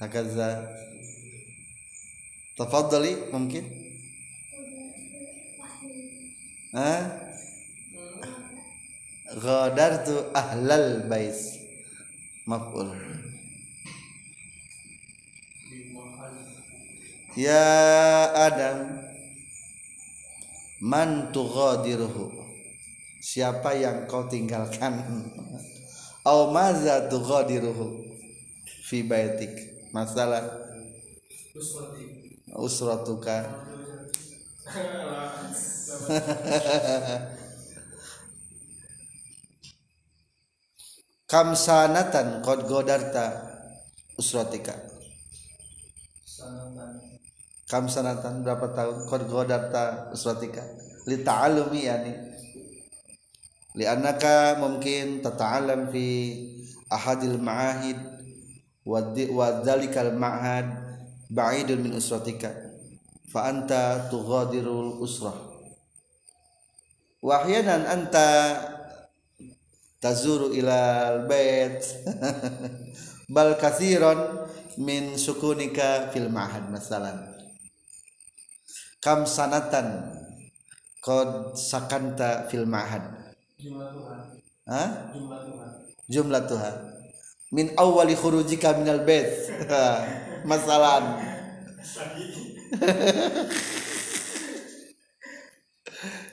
Hakaza. 0.00 0.64
Tafadhali 2.56 3.28
mungkin? 3.36 3.68
Ha? 6.72 7.25
Ghadartu 9.34 10.30
ahlal 10.30 11.10
bait 11.10 11.34
Maf'ul. 12.46 12.94
Ya 17.34 17.66
Adam 18.30 19.02
Man 20.78 21.34
tughadiruhu? 21.34 22.30
Siapa 23.18 23.74
yang 23.74 24.06
kau 24.06 24.30
tinggalkan? 24.30 25.02
Au 26.30 26.54
maza 26.54 27.10
tughadiruhu? 27.10 28.06
Fi 28.86 29.02
baitik. 29.02 29.74
Masalah? 29.90 30.46
Usratuka 32.54 33.42
Kam 41.26 41.58
sanatan 41.58 42.38
Qad 42.38 42.70
godarta 42.70 43.34
Usratika. 44.14 44.78
Sanatan 46.22 47.02
Kam 47.66 47.90
sanatan 47.90 48.46
berapa 48.46 48.70
tahun? 48.70 49.10
Qad 49.10 49.22
godarta 49.26 50.14
Usratika. 50.14 50.62
Li 51.10 51.26
ta'alumi 51.26 51.80
yani. 51.82 52.14
Li 53.74 53.84
annaka 53.84 54.54
mungkin 54.62 55.18
tata'alam 55.18 55.90
fi 55.90 56.06
ahadil 56.88 57.42
ma'ahid 57.42 57.98
wa 58.86 59.46
dhalikal 59.66 60.14
ma'had 60.14 60.66
ba'idun 61.26 61.82
min 61.82 61.98
usratika. 61.98 62.54
Fa 63.28 63.50
anta 63.50 64.06
tughadirul 64.08 65.02
usrah 65.02 65.46
wa 67.26 67.42
ahyanan 67.42 67.82
anta 67.90 68.28
tazuru 70.06 70.54
ilal 70.54 71.26
bait. 71.26 71.82
Bal 73.34 73.58
kathiran 73.58 74.46
min 74.78 75.18
sukunika 75.18 76.14
fil 76.14 76.30
ma'had 76.30 76.70
masalan. 76.70 77.34
Kam 79.02 79.26
sanatan 79.26 80.14
qad 81.02 81.58
sakanta 81.58 82.46
fil 82.46 82.70
ma'had. 82.70 83.02
Jumlah 83.58 83.90
Tuhan. 83.90 84.18
Ha 84.70 85.10
jumlah 85.10 85.42
Tuhan. 85.42 85.70
Jumlah 86.06 86.42
Tuhan. 86.46 86.74
Min 87.50 87.74
awali 87.74 88.14
khurujika 88.14 88.78
minal 88.78 89.02
bait. 89.02 89.26
Masalan. 90.50 91.18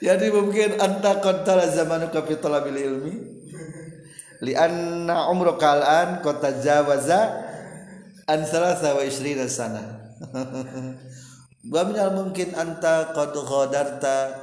Jadi 0.04 0.26
mungkin 0.28 0.76
anta 0.78 1.18
qantala 1.24 1.64
zamanuka 1.64 2.20
fi 2.28 2.36
talabil 2.36 2.76
ilmi 2.76 3.34
li 4.42 4.56
anna 4.56 5.30
umruka 5.30 5.78
al'an 5.78 6.18
qad 6.24 6.42
tajawaza 6.42 7.20
an 8.26 8.40
salasa 8.42 8.96
wa 8.96 9.02
ishrina 9.04 9.46
sana. 9.46 9.82
Wa 11.64 11.80
minal 11.88 12.12
mungkin 12.12 12.52
anta 12.52 13.16
qad 13.16 13.32
ghadarta 13.32 14.36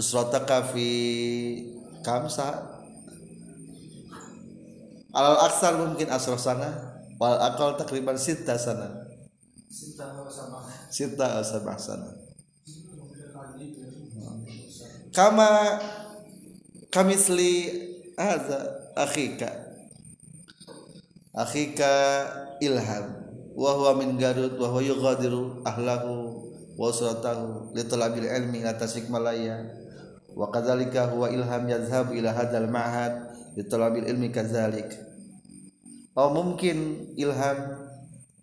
usrataka 0.00 0.72
fi 0.72 0.88
kamsa. 2.00 2.72
Alal 5.16 5.48
aksar 5.48 5.76
mungkin 5.80 6.08
asroh 6.12 6.40
sana 6.40 6.96
wal 7.20 7.40
akal 7.40 7.76
takriban 7.76 8.16
sita 8.16 8.56
sana. 8.56 9.04
Sita 10.88 11.40
sabah. 11.44 11.76
Sana. 11.76 12.08
Kama 15.12 15.80
kamisli 16.92 17.52
ada 18.16 18.85
akhika. 18.96 19.52
Akhika 21.36 21.92
ilham. 22.64 23.12
Wa 23.52 23.72
huwa 23.76 23.96
min 24.00 24.16
garut 24.16 24.56
wa 24.56 24.68
huwa 24.68 24.82
yughadiru 24.84 25.60
ahlahu 25.64 26.44
wa 26.76 26.92
usratahu 26.92 27.72
li 27.72 27.84
talabil 27.88 28.28
ilmi 28.28 28.60
la 28.60 28.76
tasikmalaya 28.76 29.64
wa 30.36 30.52
kadzalika 30.52 31.08
huwa 31.08 31.32
ilham 31.32 31.64
yadhhab 31.64 32.12
ila 32.12 32.36
hadzal 32.36 32.68
ma'had 32.68 33.32
li 33.56 33.64
talabil 33.64 34.04
ilmi 34.04 34.28
kadzalik. 34.28 34.92
Atau 36.16 36.32
mungkin 36.32 37.12
ilham 37.16 37.80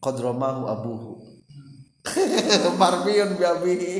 qadramahu 0.01 0.69
abuhu. 0.69 1.11
Marmiyun 2.81 3.37
bi 3.37 3.43
abihi 3.45 3.93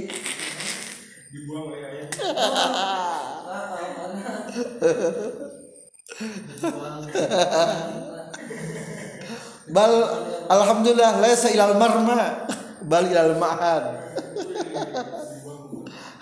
dibuang 1.34 1.74
oleh 1.74 2.06
ayah 2.06 2.06
bal 9.74 9.94
alhamdulillah 10.50 11.20
laisa 11.24 11.50
ilal 11.50 11.76
marma 11.80 12.46
bal 12.86 13.06
ilal 13.08 13.36
ma'had 13.40 13.84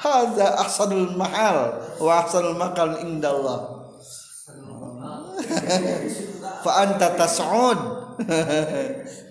hadza 0.01 0.47
ahsanul 0.61 1.13
mahal 1.13 1.77
wa 2.01 2.11
ahsanul 2.25 2.57
maqal 2.57 3.01
indallah. 3.05 3.85
Fa 6.61 6.71
anta 6.85 7.17
tas'ud. 7.17 8.01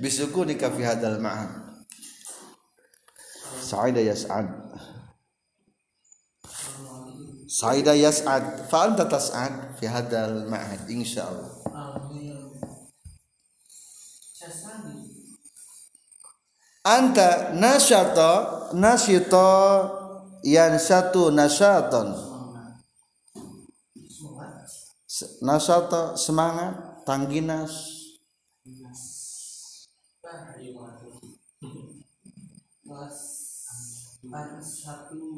Bisukunika 0.03 0.67
fi 0.75 0.83
hadzal 0.83 1.23
ma'had 1.23 1.51
sa'ida 3.61 4.03
yas'ad 4.03 4.70
sa'ida 7.51 7.99
yas'ad 7.99 8.71
fa 8.71 8.87
anta 8.87 9.11
tas'ad 9.11 9.75
fi 9.75 9.91
hadzal 9.91 10.47
ma'had 10.47 10.87
insyaallah. 10.87 11.51
Anta 16.81 17.53
nasyata 17.59 18.33
nasyita 18.73 19.51
yang 20.47 20.79
satu 20.81 21.29
nasyaton 21.29 22.17
nasyata 25.45 26.17
semangat 26.17 27.05
tangginas 27.05 28.00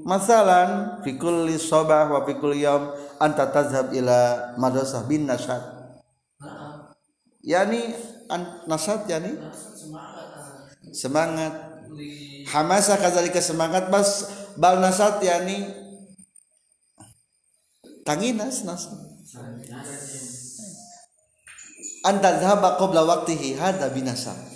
masalan 0.05 1.01
fi 1.01 1.17
kulli 1.17 1.57
sabah 1.57 2.13
wa 2.13 2.21
fi 2.29 2.37
kulli 2.37 2.65
yawm 2.65 2.93
anta 3.17 3.49
tazhab 3.49 3.93
ila 3.97 4.53
madrasah 4.61 5.05
bin 5.09 5.25
nasyat 5.25 5.83
yani 7.43 7.97
an, 8.31 8.65
nasyat 8.71 9.05
yani? 9.11 9.35
Semangat. 10.93 11.53
Hamasa 12.53 13.01
kadzalika 13.01 13.41
semangat 13.41 13.91
bas 13.91 14.29
bal 14.57 14.79
nasat 14.79 15.21
yani? 15.25 15.67
Tanginas 18.03 18.67
nas 18.67 18.91
anta 22.03 22.35
dhahaba 22.43 22.75
qabla 22.83 23.07
waqtihi 23.07 23.55
hadza 23.55 23.87
binasa 23.95 24.35
hadza 24.35 24.51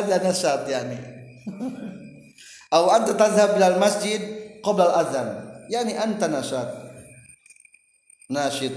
nasat 0.00 0.64
yani 0.64 0.96
aw 2.72 2.84
anta 2.96 3.12
tadhhab 3.12 3.60
ila 3.60 3.76
masjid 3.76 4.20
qabla 4.64 4.88
al 4.88 4.94
azan 5.04 5.28
yani 5.68 5.92
anta 5.92 6.32
nasat 6.32 6.68
nasyid 8.32 8.72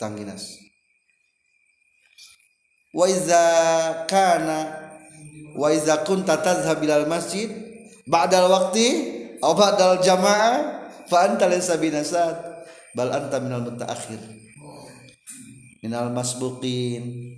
tanginas 0.00 0.56
wa 2.96 3.04
iza 3.04 3.44
kana 4.08 4.88
wa 5.52 5.68
iza 5.68 6.00
kunta 6.08 6.40
tadhhab 6.40 6.80
ila 6.80 7.04
masjid 7.04 7.52
ba'da 8.08 8.48
waqti 8.48 8.88
aw 9.44 9.52
ba'da 9.52 10.00
jamaah 10.00 10.54
fa 11.04 11.28
anta 11.28 11.44
laysa 11.52 11.76
binasat 11.76 12.56
bal 12.96 13.12
anta 13.12 13.36
minal 13.44 13.60
mutaakhir. 13.60 14.18
Minal 15.84 16.08
masbuqin 16.16 17.36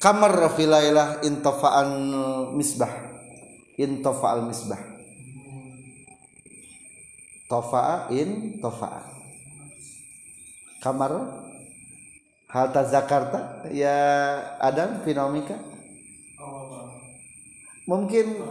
kamar 0.00 0.32
filailah 0.56 1.24
intafa'an 1.24 1.88
misbah. 2.56 2.92
Intafa'al 3.80 4.44
misbah. 4.44 4.80
Tofa'a 7.48 8.12
in 8.12 8.60
tofa'a 8.60 9.02
kamar. 10.84 11.12
Hal 12.50 12.74
tazakarta 12.74 13.70
ya 13.70 13.94
Adam 14.58 15.06
finomika 15.06 15.54
mungkin 17.86 18.42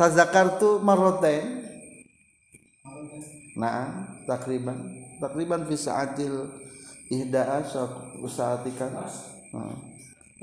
tazakartu 0.00 0.80
marrotain? 0.80 1.60
Nah 3.52 4.16
takriban 4.24 5.03
takriban 5.24 5.64
fi 5.64 5.72
sa'atil 5.72 6.52
ihda'a 7.08 7.64
sa'atikan 8.28 8.92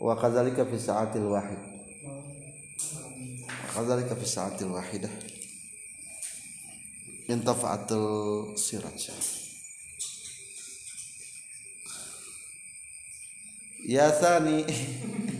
wa 0.01 0.13
kadzalika 0.17 0.65
fi 0.65 0.77
sa'atil 0.81 1.29
wahid. 1.29 1.61
Kadzalika 3.77 4.17
fi 4.17 4.25
sa'atil 4.25 4.73
wahidah. 4.73 5.13
Intafa'atul 7.29 8.57
siraj. 8.57 9.13
Ya 13.85 14.09
sani 14.13 14.65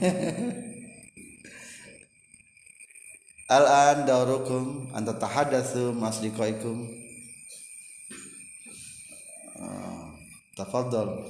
Al-an 3.51 4.07
daurukum 4.07 4.95
anta 4.95 5.11
masdiqaikum 5.91 7.01
Tafadhal. 10.57 11.26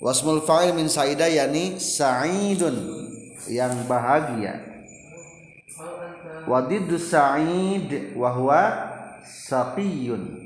Wasmul 0.00 0.42
fa'il 0.44 0.74
min 0.76 0.90
sa'ida 0.90 1.26
yani 1.30 1.80
sa'idun 1.80 2.76
yang 3.48 3.86
bahagia. 3.88 4.58
Wadiddu 6.44 7.00
sa'id 7.00 8.12
wa 8.16 8.30
huwa 8.36 8.62
saqiyun. 9.24 10.44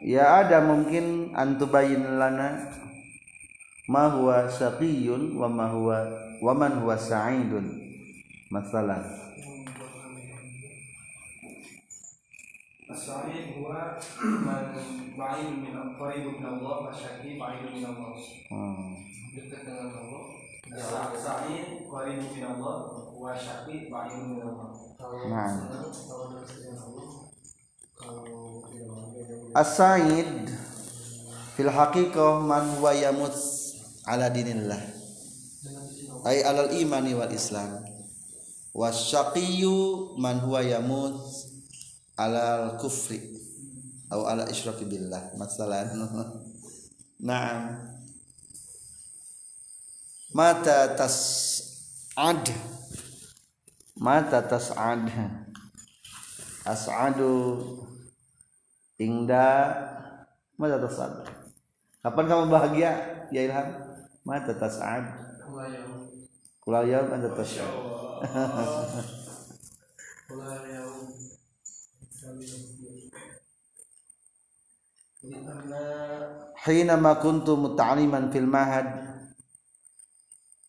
Ya 0.00 0.44
ada 0.44 0.64
mungkin 0.64 1.32
antubayin 1.36 2.16
lana 2.16 2.72
ma 3.88 4.08
huwa 4.12 4.48
saqiyun 4.48 5.36
wa 5.36 5.48
ma 5.48 5.66
huwa 5.68 5.98
wa 6.40 6.52
man 6.56 6.80
huwa 6.84 6.96
sa'idun. 6.96 7.80
Masalah 8.50 9.29
السعيد 12.91 13.57
هو 13.57 13.97
من 14.21 15.17
بعيد 15.17 15.49
من 15.57 15.95
قريب 15.99 16.25
من 16.37 16.45
الله 16.45 16.75
والشقي 16.85 17.39
بعيد 17.39 17.63
من 17.73 17.85
الله 17.85 18.13
hmm. 18.53 18.93
dekat 19.33 19.65
dengan 19.65 19.89
Allah 19.89 20.23
السعيد 21.17 21.89
قريب 21.89 22.21
من 22.29 22.45
الله 22.45 22.77
والشقي 23.17 23.77
بعيد 23.89 24.19
من 24.29 24.41
الله 24.45 24.69
kalau 25.01 25.17
Nah. 25.27 25.49
senang 25.49 25.89
kalau 26.05 26.25
dekat 26.37 26.55
dengan 26.61 26.77
Allah 26.85 27.09
kalau 27.97 28.61
tidak 28.69 29.57
As-sa'id 29.57 30.31
fil 31.57 31.71
haqiqah 31.73 32.43
man 32.45 32.69
huwa 32.77 32.93
yamut 32.93 33.33
ala 34.05 34.29
dinillah 34.29 34.77
dengan 35.65 35.83
izin 35.89 36.13
Allah 36.13 36.29
ay 36.29 36.37
alal 36.45 36.69
imani 36.69 37.17
wal 37.17 37.33
islam 37.33 37.81
wasyaqiyyu 38.77 40.13
man 40.21 40.37
huwa 40.45 40.61
yamut 40.61 41.17
alal 42.20 42.76
kufri 42.76 43.16
atau 44.12 44.28
ala 44.28 44.44
isyraki 44.52 44.84
billah 44.84 45.32
masalan 45.40 45.88
na'am. 47.28 47.88
Mata 50.30 50.94
tas'ad 50.94 52.46
mata 53.98 54.38
tas'ad 54.46 55.10
as'adu 56.62 57.34
ingda 59.00 59.74
mata 60.54 60.78
tas'ad 60.78 61.26
kapan 62.04 62.24
kamu 62.30 62.44
bahagia 62.46 62.92
ya 63.34 63.40
Ilham? 63.42 63.68
Mata 64.22 64.54
tas'ad 64.54 65.02
kula 65.50 65.66
yang 65.66 66.06
kulal 66.62 66.86
yaum 66.86 67.10
anta 67.10 67.34
tas'ad 67.34 67.66
kula 70.30 70.62
Hinama 76.64 77.20
kuntu 77.20 77.52
muta'aliman 77.52 78.32
fil 78.32 78.48
mahad 78.48 78.88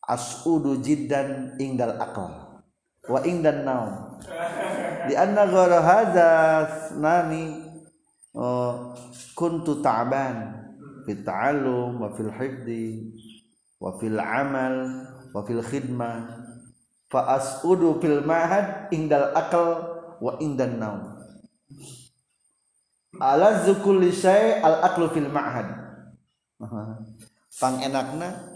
as'udu 0.04 0.84
jiddan 0.84 1.56
ingdal 1.56 1.96
akal 1.96 2.60
wa 3.08 3.20
indan 3.24 3.64
naum. 3.64 4.20
Di 5.08 5.16
anna 5.16 5.48
ghara 5.48 5.80
hadza 5.80 6.30
Nani 7.00 7.64
oh, 8.36 8.92
kuntu 9.40 9.80
ta'ban 9.80 10.52
fil 11.08 11.24
ta'allum 11.24 12.04
wa 12.04 12.12
fil 12.12 12.32
hifdi 12.36 13.08
wa 13.80 13.96
fil 14.04 14.20
amal 14.20 15.08
wa 15.32 15.48
fil 15.48 15.64
khidma, 15.64 16.28
fa 17.08 17.40
as'udu 17.40 18.04
fil 18.04 18.20
mahad 18.28 18.92
ingdal 18.92 19.32
akal 19.32 19.80
wa 20.20 20.36
indan 20.44 20.76
naum 20.76 21.11
ala 23.20 23.66
zukul 23.66 24.06
syai 24.14 24.62
al 24.62 24.86
aklu 24.86 25.10
fil 25.12 25.28
ma'had. 25.28 25.68
Pang 27.60 27.84
enakna 27.84 28.56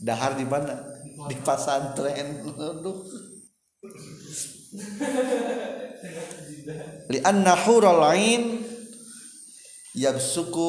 dahar 0.00 0.32
di 0.38 0.48
mana? 0.48 0.80
Di 1.28 1.36
pesantren 1.44 2.40
aduh 2.48 3.04
li 7.12 7.18
anna 7.24 7.56
hurul 7.58 8.04
ain 8.06 8.62
yabsuku 9.96 10.68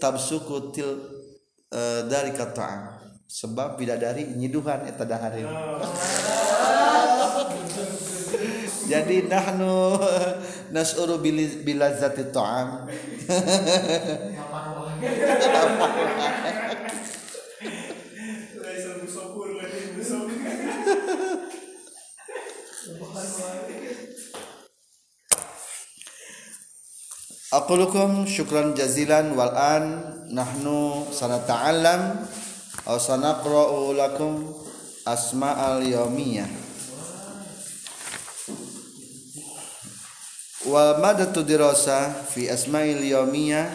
tabsuku 0.00 0.72
til 0.72 0.88
uh, 1.74 2.08
dari 2.08 2.32
kata 2.32 2.98
sebab 3.28 3.76
bidadari 3.76 4.24
nyiduhan 4.36 4.86
eta 4.88 5.04
daharin 5.04 5.44
jadi 8.90 9.28
nahnu 9.28 10.00
nas'uru 10.72 11.20
bilazati 11.20 12.32
ta'am. 12.32 12.88
Aqulukum 27.52 28.24
syukran 28.24 28.72
jazilan 28.72 29.36
wal 29.36 29.52
an 29.52 29.84
nahnu 30.32 31.04
sanata'allam 31.12 32.24
aw 32.88 32.96
sanaqra'u 32.96 33.92
lakum 33.92 34.56
asma'al 35.04 35.84
yawmiyah 35.84 36.71
wa 40.68 41.02
madatu 41.02 41.42
dirasa 41.42 42.14
fi 42.30 42.46
asma'il 42.46 43.02
yawmiyah 43.02 43.66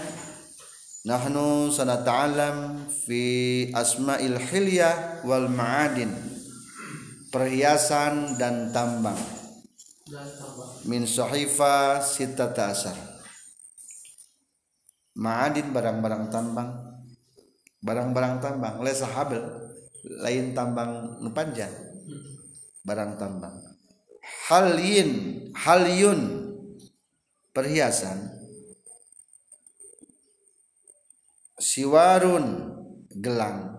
nahnu 1.03 1.67
sanata'allam 1.67 2.87
fi 2.87 3.67
asma'il 3.75 4.39
hilyah 4.39 5.23
wal 5.27 5.51
ma'adin. 5.51 6.11
Perhiasan 7.27 8.39
dan 8.39 8.71
tambang. 8.71 9.19
Min 10.87 11.03
sahifa 11.03 11.99
sitata 11.99 12.71
asar 12.71 12.95
ma'adin 15.17 15.75
barang-barang 15.75 16.31
tambang. 16.31 16.71
Barang-barang 17.83 18.39
tambang. 18.39 18.79
Lesa 18.79 19.11
habel 19.11 19.43
lain 20.23 20.55
tambang 20.55 21.19
panjang. 21.35 21.73
Barang 22.87 23.19
tambang. 23.19 23.59
Halin 24.47 25.11
halyun 25.51 26.46
perhiasan. 27.57 28.29
Siwarun 31.57 32.45
gelang 33.17 33.73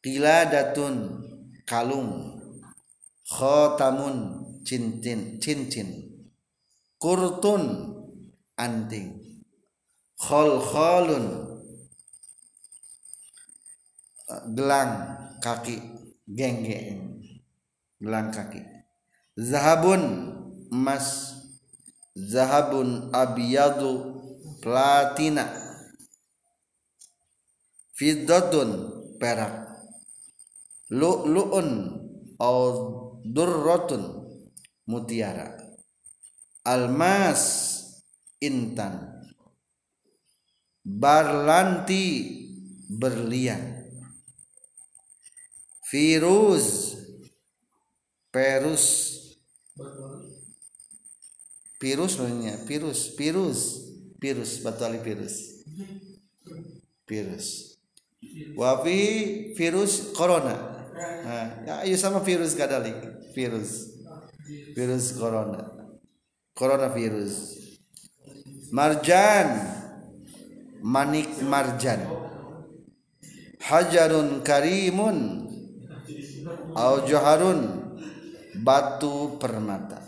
qiladatun 0.00 1.20
kalung 1.68 2.40
khotamun 3.28 4.40
cincin 4.64 5.36
cincin 5.36 6.16
kurtun 6.96 7.92
anting 8.56 9.20
khol 10.16 10.56
kholun 10.64 11.26
gelang 14.56 14.92
kaki 15.44 15.76
genggeng 16.24 17.20
gelang 18.00 18.32
kaki. 18.32 18.64
Zahabun 19.36 20.02
emas 20.72 21.35
zahabun 22.16 23.12
abiyadu 23.12 24.16
platina. 24.64 25.44
Fiddatun 27.92 28.68
perak. 29.20 29.68
Lu'lu'un 30.88 31.70
au 32.40 32.60
durratun 33.20 34.24
mutiara. 34.88 35.60
Almas 36.64 37.42
intan. 38.40 39.24
Barlanti 40.86 42.04
berlian. 42.88 43.84
Virus 45.86 46.94
perus 48.30 48.84
virus 51.80 52.18
namanya. 52.18 52.56
Virus 52.64 53.12
virus 53.16 53.60
virus 54.16 54.64
batu 54.64 54.82
ali 54.84 54.98
virus 54.98 55.62
virus 57.04 57.76
wafi 58.56 59.00
virus 59.54 60.12
corona. 60.16 60.56
Nah, 60.96 61.48
ya 61.68 61.74
ayo 61.84 61.96
sama 62.00 62.24
virus 62.24 62.56
kadalik 62.56 62.96
virus. 63.36 63.92
Virus 64.72 65.12
corona. 65.18 65.68
Coronavirus. 66.56 67.60
Marjan. 68.72 69.76
Manik 70.80 71.42
marjan. 71.44 72.00
Hajarun 73.60 74.40
karimun. 74.40 75.50
Au 76.72 77.02
joharun 77.04 77.92
batu 78.62 79.36
permata 79.36 80.05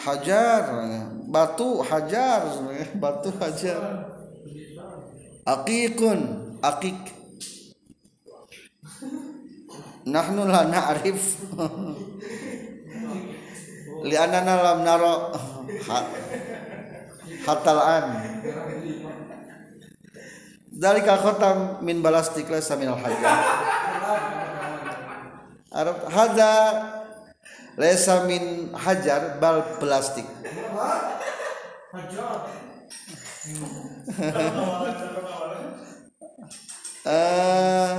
hajar 0.00 0.64
batu 1.28 1.84
hajar 1.84 2.42
batu 2.96 3.30
hajar. 3.36 4.08
Akikun 5.44 6.20
akik 6.64 6.96
nahnu 10.08 10.48
la 10.48 10.64
na'rif. 10.68 11.40
Li'annana 14.00 14.54
lam 14.64 14.80
naro. 14.84 15.14
Hatal'an. 17.40 18.04
Dalika 20.70 21.20
khotam 21.20 21.84
min 21.84 22.00
balastik 22.00 22.48
lesa 22.48 22.76
minal 22.76 23.00
hajar. 23.00 23.36
Arab 25.70 25.98
hadza 26.10 26.52
laysa 27.80 28.28
min 28.28 28.68
hajar 28.76 29.40
bal 29.40 29.80
plastik. 29.80 30.28
Eh 37.08 37.92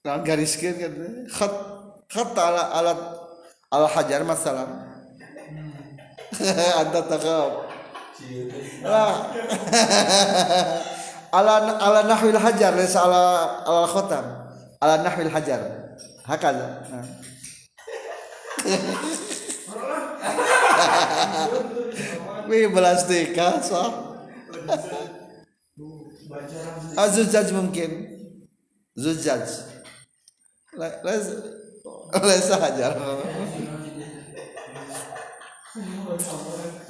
nah 0.00 0.16
gariskeun 0.24 0.80
kan 0.80 0.94
khat 1.28 1.54
khat 2.08 2.32
ala 2.32 2.72
alat 2.72 3.00
al 3.68 3.84
hajar 3.84 4.24
masalah 4.24 4.64
anta 6.80 7.00
takab 7.04 7.68
lah. 8.86 9.12
Ala 11.30 11.78
ala 11.78 12.00
nahwil 12.10 12.34
hajar 12.34 12.74
laysa 12.74 13.06
ala 13.06 13.22
ala 13.62 13.86
khatam 13.86 14.24
ala 14.82 14.94
nahwil 15.06 15.30
hajar. 15.30 15.62
Hakaza 16.26 16.68
Nah. 16.90 17.29
Wih 22.50 22.66
plastik 22.74 23.34
kan 23.38 23.62
so. 23.62 23.82
Azuzaj 26.98 27.54
mungkin. 27.54 28.10
Zujaj. 28.98 29.46
Les 30.76 31.26
les 32.26 32.46
hajar. 32.50 32.92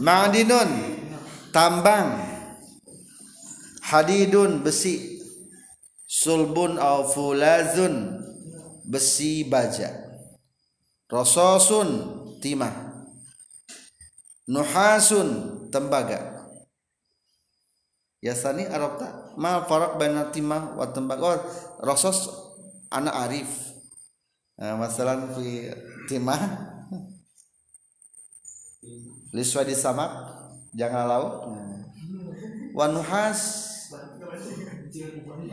Ma'dinun 0.00 0.70
tambang 1.52 2.16
hadidun 3.84 4.64
besi 4.64 5.20
sulbun 6.08 6.80
au 6.80 7.04
fulazun 7.12 8.24
besi 8.88 9.44
baja 9.44 9.99
rososun 11.10 11.88
timah. 12.38 12.72
Nuhasun 14.50 15.28
tembaga. 15.70 16.46
Yasani 18.22 18.66
arab 18.66 18.98
ta? 18.98 19.34
Ma 19.38 19.62
farak 19.66 19.98
baina 19.98 20.30
timah 20.30 20.78
wa 20.78 20.86
tembaga. 20.90 21.22
Oh, 21.22 21.38
rosos 21.82 22.30
anak 22.90 23.14
arif. 23.28 23.50
Nah, 24.58 24.76
masalah 24.78 25.34
fi 25.34 25.70
timah. 26.06 26.40
Liswa 29.36 29.62
di 29.62 29.78
samak 29.78 30.10
jangan 30.74 31.06
laut 31.06 31.34
wanuhas 32.74 33.70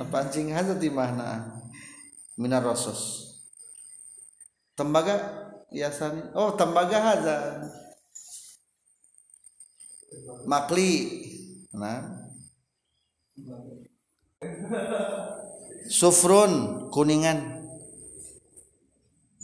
pancing 0.10 0.54
haza 0.54 0.78
timah 0.78 1.10
na. 1.14 1.30
Minar 2.38 2.62
rosos 2.62 3.34
tembaga 4.78 5.47
yasan 5.72 6.32
oh 6.36 6.56
tembaga 6.56 7.00
haza. 7.02 7.38
Makli. 10.48 10.92
Nah. 11.76 12.32
Sufrun 15.92 16.88
kuningan. 16.92 17.64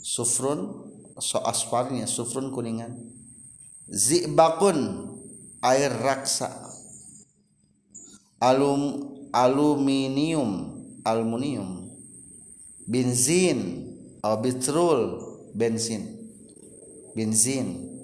Sufrun 0.00 0.88
so 1.20 1.40
asfarnya 1.44 2.08
sufrun 2.08 2.52
kuningan. 2.52 2.96
Zibakun 3.88 5.12
air 5.60 5.92
raksa. 5.92 6.48
Alum 8.40 9.12
aluminium 9.32 10.72
aluminium. 11.04 11.88
Benzin 12.84 13.88
atau 14.20 14.40
bensin. 15.54 16.02
Benzin. 17.14 17.94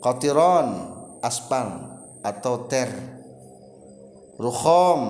Kotiron 0.00 0.88
aspal 1.22 2.00
atau 2.24 2.66
ter. 2.66 2.90
Rukhom 4.40 5.00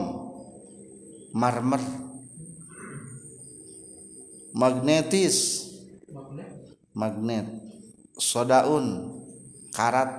marmer. 1.32 1.80
Magnetis. 4.52 5.70
Magnet 6.12 6.52
magnet. 6.92 7.46
Sodaun 8.20 9.16
karat. 9.72 10.12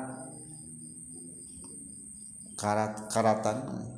Karat 2.57 3.11
karatan 3.11 3.92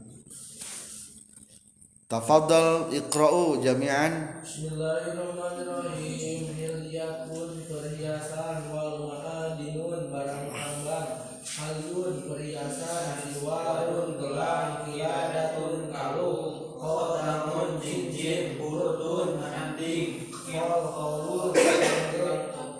Tafadhal 2.05 2.93
iqra'u 2.93 3.65
jami'an. 3.65 4.45
Bismillahirrahmanirrahim. 4.45 6.53
Hil 6.53 6.85
yakun 6.93 7.65
perhiasan 7.65 8.69
wal 8.69 9.09
ma'adinun 9.09 10.13
barang 10.13 10.53
ambang 10.53 11.41
Halyun 11.41 12.29
perhiasan 12.29 13.25
Siwarun 13.25 14.21
gelang 14.21 14.85
kiadatun 14.85 15.89
kalung. 15.89 16.77
Kotamun 16.77 17.81
cincin 17.81 18.61
burutun 18.61 19.41
anting. 19.41 20.29
Kol 20.29 20.85
kolun 20.85 21.57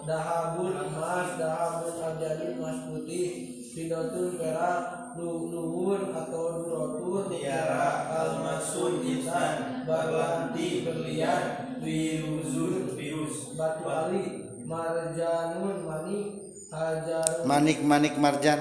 Dahabun 0.06 0.86
emas 0.86 1.34
Dahabun 1.42 1.98
abjadun 1.98 2.62
emas 2.62 2.78
putih. 2.94 3.58
Fidotun 3.74 4.38
perak 4.38 5.05
luhun 5.22 6.12
atau 6.12 6.60
durotun 6.60 7.32
tiara 7.32 8.12
almasun 8.12 9.00
insan 9.08 9.84
berlanti 9.88 10.84
berlian 10.84 11.44
wiruzun 11.80 12.92
virus 13.00 13.56
batu 13.56 13.88
ali 13.88 14.44
marjanun 14.68 15.88
manik 15.88 16.26
hajarun 16.68 17.48
manik-manik 17.48 18.14
marjan 18.20 18.60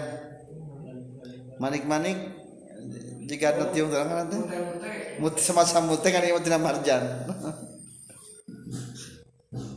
manik-manik 1.58 2.18
jika 3.24 3.56
ada 3.56 3.72
tiung 3.72 3.88
terang 3.88 4.08
kan 4.12 4.16
nanti? 4.28 4.36
Muti 5.16 5.40
semacam 5.40 5.96
muti 5.96 6.08
kan 6.12 6.20
ini 6.20 6.36
muti 6.36 6.50
marjan. 6.52 7.02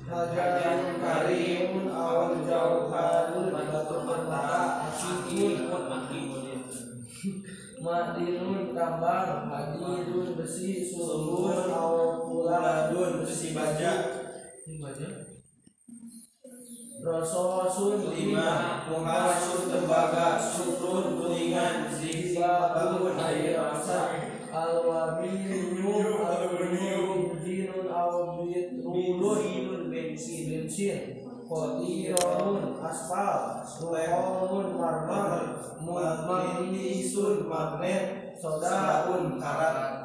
Hajarun 0.03 0.99
karimun 0.99 1.87
awal 1.95 2.43
jauharun 2.43 3.45
batu 3.55 3.95
permata 4.03 4.91
asikun 4.91 5.53
Madinun 7.77 8.73
tambang, 8.73 9.53
hadidun 9.53 10.33
besi, 10.33 10.81
sulhun, 10.81 11.69
awal 11.69 12.25
puladun 12.25 13.21
besi 13.21 13.53
baja. 13.53 14.17
Ini 14.65 14.81
baja. 14.81 15.05
Rososun 16.97 18.09
lima, 18.09 18.81
muhasun 18.89 19.69
tembaga, 19.69 20.41
sukrun 20.41 21.21
kuningan, 21.21 21.93
zibabun 21.93 23.13
air 23.21 23.61
rasa, 23.61 24.25
alwabiyun 24.49 26.17
aluminium, 26.17 27.37
jinun 27.37 27.93
awbitrulun, 27.93 29.93
bensin, 29.93 30.49
bensin, 30.49 31.16
kotirun 31.47 32.75
aspal, 32.83 33.63
ruholun 33.79 34.75
marmer, 34.75 35.55
magnisun 35.81 37.47
magnet, 37.47 38.35
sodaun 38.35 39.39
karat, 39.39 39.96